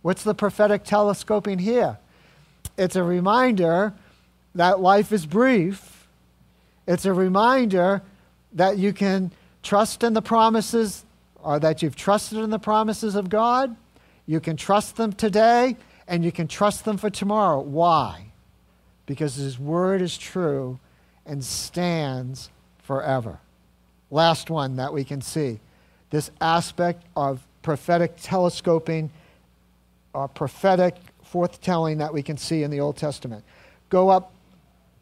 What's 0.02 0.24
the 0.24 0.34
prophetic 0.34 0.84
telescoping 0.84 1.58
here? 1.58 1.98
It's 2.76 2.96
a 2.96 3.02
reminder 3.02 3.94
that 4.54 4.80
life 4.80 5.12
is 5.12 5.26
brief. 5.26 6.06
It's 6.86 7.06
a 7.06 7.12
reminder 7.12 8.02
that 8.52 8.78
you 8.78 8.92
can 8.92 9.30
trust 9.62 10.02
in 10.02 10.12
the 10.12 10.22
promises 10.22 11.04
or 11.46 11.60
that 11.60 11.80
you've 11.80 11.94
trusted 11.94 12.38
in 12.38 12.50
the 12.50 12.58
promises 12.58 13.14
of 13.14 13.30
God. 13.30 13.76
You 14.26 14.40
can 14.40 14.56
trust 14.56 14.96
them 14.96 15.12
today 15.12 15.76
and 16.08 16.24
you 16.24 16.32
can 16.32 16.48
trust 16.48 16.84
them 16.84 16.96
for 16.96 17.08
tomorrow. 17.08 17.60
Why? 17.60 18.32
Because 19.06 19.36
His 19.36 19.56
word 19.56 20.02
is 20.02 20.18
true 20.18 20.80
and 21.24 21.44
stands 21.44 22.50
forever. 22.82 23.38
Last 24.10 24.50
one 24.50 24.74
that 24.76 24.92
we 24.92 25.04
can 25.04 25.20
see 25.20 25.60
this 26.10 26.32
aspect 26.40 27.04
of 27.14 27.46
prophetic 27.62 28.16
telescoping 28.20 29.10
or 30.14 30.26
prophetic 30.26 30.96
forthtelling 31.32 31.98
that 31.98 32.12
we 32.12 32.24
can 32.24 32.36
see 32.36 32.64
in 32.64 32.72
the 32.72 32.80
Old 32.80 32.96
Testament. 32.96 33.44
Go 33.88 34.08
up 34.08 34.32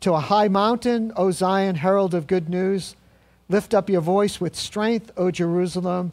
to 0.01 0.13
a 0.13 0.21
high 0.21 0.49
mountain, 0.49 1.11
O 1.17 1.31
Zion, 1.31 1.77
herald 1.77 2.13
of 2.13 2.27
good 2.27 2.51
news. 2.51 2.97
Lift 3.49 3.73
up 3.73 3.89
your 3.89 4.03
voice 4.03 4.43
with 4.43 4.55
strength, 4.55 5.11
O 5.17 5.31
Jerusalem, 5.31 6.13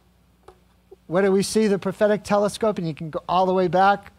Where 1.11 1.23
do 1.23 1.29
we 1.29 1.43
see 1.43 1.67
the 1.67 1.77
prophetic 1.77 2.23
telescope? 2.23 2.77
And 2.77 2.87
you 2.87 2.93
can 2.93 3.09
go 3.09 3.21
all 3.27 3.45
the 3.45 3.53
way 3.53 3.67
back 3.67 4.13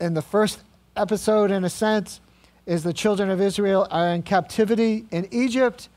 in 0.00 0.14
the 0.14 0.22
first 0.22 0.60
episode, 0.96 1.50
in 1.50 1.64
a 1.64 1.68
sense, 1.68 2.20
is 2.64 2.84
the 2.84 2.92
children 2.92 3.28
of 3.28 3.40
Israel 3.40 3.88
are 3.90 4.10
in 4.10 4.22
captivity 4.22 5.04
in 5.10 5.26
Egypt, 5.32 5.88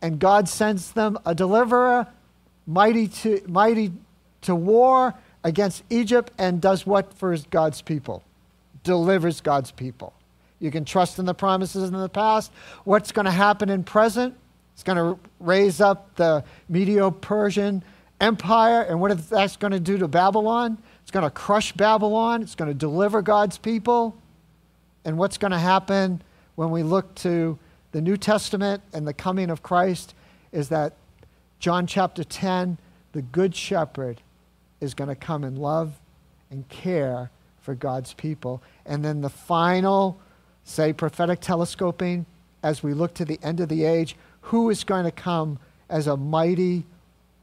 and 0.00 0.20
God 0.20 0.48
sends 0.48 0.92
them 0.92 1.18
a 1.26 1.34
deliverer, 1.34 2.06
mighty 2.64 3.08
to, 3.08 3.42
mighty 3.48 3.90
to 4.42 4.54
war 4.54 5.14
against 5.42 5.82
Egypt, 5.90 6.30
and 6.38 6.60
does 6.60 6.86
what 6.86 7.12
for 7.12 7.36
God's 7.50 7.82
people? 7.82 8.22
Delivers 8.84 9.40
God's 9.40 9.72
people. 9.72 10.12
You 10.60 10.70
can 10.70 10.84
trust 10.84 11.18
in 11.18 11.24
the 11.24 11.34
promises 11.34 11.88
in 11.88 11.92
the 11.92 12.08
past. 12.08 12.52
What's 12.84 13.10
going 13.10 13.24
to 13.26 13.32
happen 13.32 13.68
in 13.68 13.82
present? 13.82 14.36
It's 14.74 14.84
going 14.84 14.98
to 14.98 15.18
raise 15.40 15.80
up 15.80 16.14
the 16.14 16.44
Medo 16.68 17.10
Persian 17.10 17.82
Empire, 18.20 18.82
and 18.82 19.00
what 19.00 19.10
is 19.10 19.28
that 19.28 19.58
going 19.58 19.72
to 19.72 19.80
do 19.80 19.98
to 19.98 20.08
Babylon? 20.08 20.78
It's 21.02 21.10
going 21.10 21.24
to 21.24 21.30
crush 21.30 21.72
Babylon. 21.72 22.42
It's 22.42 22.54
going 22.54 22.70
to 22.70 22.74
deliver 22.74 23.22
God's 23.22 23.58
people. 23.58 24.16
And 25.04 25.18
what's 25.18 25.36
going 25.36 25.50
to 25.50 25.58
happen 25.58 26.22
when 26.54 26.70
we 26.70 26.82
look 26.82 27.14
to 27.16 27.58
the 27.92 28.00
New 28.00 28.16
Testament 28.16 28.82
and 28.92 29.06
the 29.06 29.12
coming 29.12 29.50
of 29.50 29.62
Christ 29.62 30.14
is 30.52 30.68
that 30.70 30.94
John 31.58 31.86
chapter 31.86 32.24
10, 32.24 32.78
the 33.12 33.22
Good 33.22 33.54
Shepherd, 33.54 34.20
is 34.80 34.94
going 34.94 35.08
to 35.08 35.14
come 35.14 35.44
and 35.44 35.58
love 35.58 36.00
and 36.50 36.68
care 36.68 37.30
for 37.60 37.74
God's 37.74 38.14
people. 38.14 38.62
And 38.86 39.04
then 39.04 39.20
the 39.20 39.30
final, 39.30 40.20
say, 40.64 40.92
prophetic 40.92 41.40
telescoping, 41.40 42.26
as 42.62 42.82
we 42.82 42.94
look 42.94 43.14
to 43.14 43.24
the 43.24 43.38
end 43.42 43.60
of 43.60 43.68
the 43.68 43.84
age, 43.84 44.16
who 44.42 44.70
is 44.70 44.84
going 44.84 45.04
to 45.04 45.10
come 45.10 45.58
as 45.88 46.06
a 46.06 46.16
mighty 46.16 46.84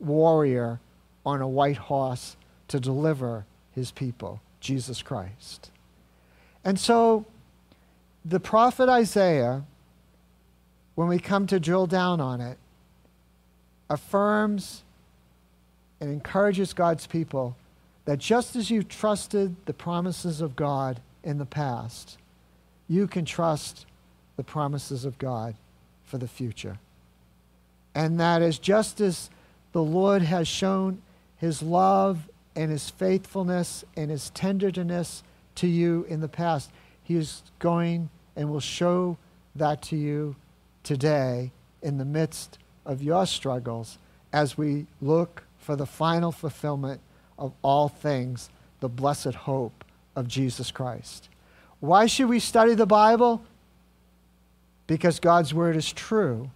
warrior 0.01 0.79
on 1.25 1.41
a 1.41 1.47
white 1.47 1.77
horse 1.77 2.35
to 2.67 2.79
deliver 2.79 3.45
his 3.73 3.91
people, 3.91 4.41
Jesus 4.59 5.01
Christ. 5.01 5.71
And 6.63 6.79
so 6.79 7.25
the 8.25 8.39
prophet 8.39 8.89
Isaiah, 8.89 9.63
when 10.95 11.07
we 11.07 11.19
come 11.19 11.47
to 11.47 11.59
drill 11.59 11.87
down 11.87 12.19
on 12.21 12.41
it, 12.41 12.57
affirms 13.89 14.83
and 15.99 16.11
encourages 16.11 16.73
God's 16.73 17.07
people 17.07 17.55
that 18.05 18.17
just 18.17 18.55
as 18.55 18.71
you 18.71 18.83
trusted 18.83 19.55
the 19.65 19.73
promises 19.73 20.41
of 20.41 20.55
God 20.55 20.99
in 21.23 21.37
the 21.37 21.45
past, 21.45 22.17
you 22.87 23.07
can 23.07 23.25
trust 23.25 23.85
the 24.37 24.43
promises 24.43 25.05
of 25.05 25.17
God 25.17 25.55
for 26.03 26.17
the 26.17 26.27
future. 26.27 26.77
And 27.93 28.19
that 28.19 28.41
is 28.41 28.57
just 28.57 29.01
as 29.01 29.29
the 29.71 29.83
Lord 29.83 30.21
has 30.21 30.47
shown 30.47 31.01
his 31.37 31.61
love 31.61 32.29
and 32.55 32.71
his 32.71 32.89
faithfulness 32.89 33.83
and 33.95 34.11
his 34.11 34.29
tenderness 34.31 35.23
to 35.55 35.67
you 35.67 36.05
in 36.09 36.21
the 36.21 36.27
past. 36.27 36.71
He 37.03 37.15
is 37.15 37.43
going 37.59 38.09
and 38.35 38.49
will 38.49 38.59
show 38.59 39.17
that 39.55 39.81
to 39.83 39.95
you 39.95 40.35
today 40.83 41.51
in 41.81 41.97
the 41.97 42.05
midst 42.05 42.57
of 42.85 43.01
your 43.01 43.25
struggles 43.25 43.97
as 44.33 44.57
we 44.57 44.85
look 45.01 45.43
for 45.57 45.75
the 45.75 45.85
final 45.85 46.31
fulfillment 46.31 47.01
of 47.37 47.53
all 47.61 47.87
things, 47.89 48.49
the 48.79 48.89
blessed 48.89 49.33
hope 49.33 49.83
of 50.15 50.27
Jesus 50.27 50.71
Christ. 50.71 51.29
Why 51.79 52.05
should 52.05 52.29
we 52.29 52.39
study 52.39 52.75
the 52.75 52.85
Bible? 52.85 53.41
Because 54.87 55.19
God's 55.19 55.53
word 55.53 55.75
is 55.75 55.91
true. 55.91 56.49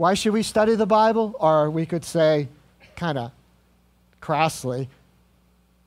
Why 0.00 0.14
should 0.14 0.32
we 0.32 0.42
study 0.42 0.76
the 0.76 0.86
Bible? 0.86 1.36
Or 1.38 1.68
we 1.68 1.84
could 1.84 2.06
say, 2.06 2.48
kind 2.96 3.18
of 3.18 3.32
crassly, 4.18 4.88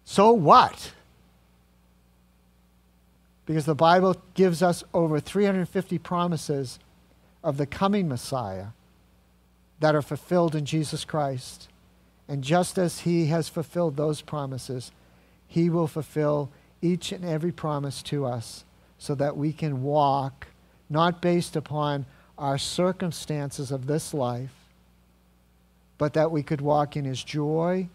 so 0.06 0.34
what? 0.34 0.91
Because 3.47 3.65
the 3.65 3.73
Bible 3.73 4.15
gives 4.36 4.62
us 4.62 4.84
over 4.93 5.19
350 5.19 5.97
promises 5.97 6.78
of 7.43 7.58
the 7.58 7.65
coming 7.65 8.08
Messiah 8.08 8.67
that 9.80 9.95
are 9.95 10.04
fulfilled 10.04 10.54
in 10.54 10.65
Jesus 10.65 11.06
Christ. 11.06 11.67
And 12.28 12.43
just 12.43 12.78
as 12.78 12.99
he 12.99 13.26
has 13.26 13.49
fulfilled 13.49 13.97
those 13.97 14.21
promises, 14.21 14.91
he 15.47 15.71
will 15.71 15.88
fulfill 15.88 16.52
each 16.84 17.12
and 17.12 17.26
every 17.26 17.52
promise 17.52 18.04
to 18.04 18.26
us 18.26 18.63
so 18.99 19.15
that 19.15 19.36
we 19.36 19.52
can 19.52 19.82
walk 19.82 20.49
not 20.88 21.19
based 21.19 21.56
upon 21.56 22.06
our 22.38 22.58
circumstances 22.58 23.72
of 23.72 23.88
this 23.88 24.13
life, 24.13 24.54
but 25.98 26.13
that 26.13 26.32
we 26.32 26.43
could 26.43 26.62
walk 26.62 26.96
in 26.96 27.06
his 27.06 27.24
joy 27.24 27.88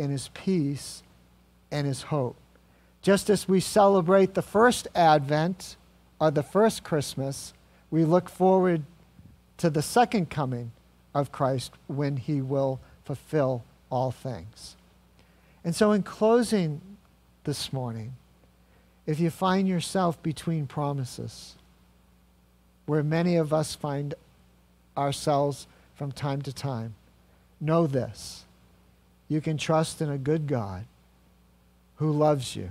in 0.00 0.10
his 0.10 0.28
peace 0.28 1.02
and 1.70 1.86
his 1.86 2.02
hope. 2.02 2.36
Just 3.02 3.28
as 3.28 3.46
we 3.46 3.60
celebrate 3.60 4.32
the 4.32 4.42
first 4.42 4.88
Advent 4.94 5.76
or 6.18 6.30
the 6.30 6.42
first 6.42 6.82
Christmas, 6.82 7.52
we 7.90 8.06
look 8.06 8.30
forward 8.30 8.82
to 9.58 9.68
the 9.68 9.82
second 9.82 10.30
coming 10.30 10.72
of 11.14 11.30
Christ 11.32 11.72
when 11.86 12.16
he 12.16 12.40
will 12.40 12.80
fulfill 13.04 13.62
all 13.90 14.10
things. 14.10 14.76
And 15.64 15.76
so, 15.76 15.92
in 15.92 16.02
closing 16.02 16.80
this 17.44 17.72
morning, 17.74 18.14
if 19.06 19.20
you 19.20 19.28
find 19.28 19.68
yourself 19.68 20.22
between 20.22 20.66
promises, 20.66 21.56
where 22.90 23.04
many 23.04 23.36
of 23.36 23.52
us 23.52 23.76
find 23.76 24.14
ourselves 24.96 25.68
from 25.94 26.10
time 26.10 26.42
to 26.42 26.52
time, 26.52 26.92
know 27.60 27.86
this. 27.86 28.44
You 29.28 29.40
can 29.40 29.56
trust 29.56 30.02
in 30.02 30.10
a 30.10 30.18
good 30.18 30.48
God 30.48 30.86
who 31.98 32.10
loves 32.10 32.56
you 32.56 32.70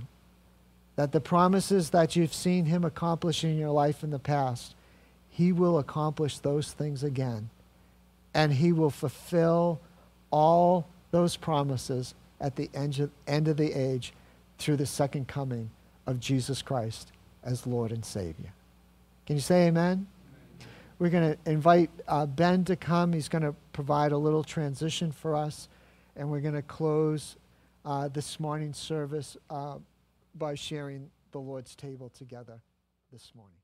that 0.98 1.14
the 1.14 1.22
promises 1.22 1.92
that 1.92 2.18
you've 2.18 2.34
seen 2.34 2.66
him 2.66 2.84
accomplish 2.84 3.46
in 3.46 3.58
your 3.58 3.70
life 3.70 4.04
in 4.04 4.10
the 4.10 4.20
past, 4.20 4.76
he 5.30 5.54
will 5.54 5.80
accomplish 5.80 6.40
those 6.40 6.74
things 6.74 7.02
again. 7.02 7.50
And 8.34 8.52
he 8.52 8.74
will 8.74 8.90
fulfill 8.90 9.80
all 10.32 10.86
those 11.12 11.38
promises 11.38 12.14
at 12.42 12.58
the 12.58 12.70
end 12.74 13.00
of, 13.00 13.10
end 13.26 13.48
of 13.48 13.56
the 13.56 13.72
age 13.72 14.12
through 14.58 14.76
the 14.76 14.86
second 14.86 15.30
coming 15.30 15.70
of 16.06 16.20
Jesus 16.20 16.62
Christ 16.62 17.14
as 17.42 17.66
Lord 17.66 17.94
and 17.94 18.04
Savior. 18.04 18.52
Can 19.30 19.36
you 19.36 19.44
say 19.44 19.68
amen? 19.68 20.08
We're 20.98 21.12
going 21.12 21.36
to 21.36 21.52
invite 21.52 21.92
uh, 22.08 22.26
Ben 22.26 22.66
to 22.66 22.76
come. 22.76 23.14
He's 23.14 23.30
going 23.30 23.44
to 23.44 23.54
provide 23.74 24.12
a 24.12 24.18
little 24.18 24.44
transition 24.44 25.12
for 25.12 25.36
us. 25.36 25.70
And 26.16 26.32
we're 26.32 26.40
going 26.40 26.56
to 26.56 26.64
close 26.64 27.38
uh, 27.86 28.08
this 28.08 28.40
morning's 28.40 28.80
service. 28.80 29.38
Uh, 29.48 29.78
by 30.34 30.56
sharing 30.56 31.12
the 31.32 31.38
Lord's 31.38 31.76
table 31.76 32.10
together 32.10 32.64
this 33.12 33.32
morning. 33.36 33.60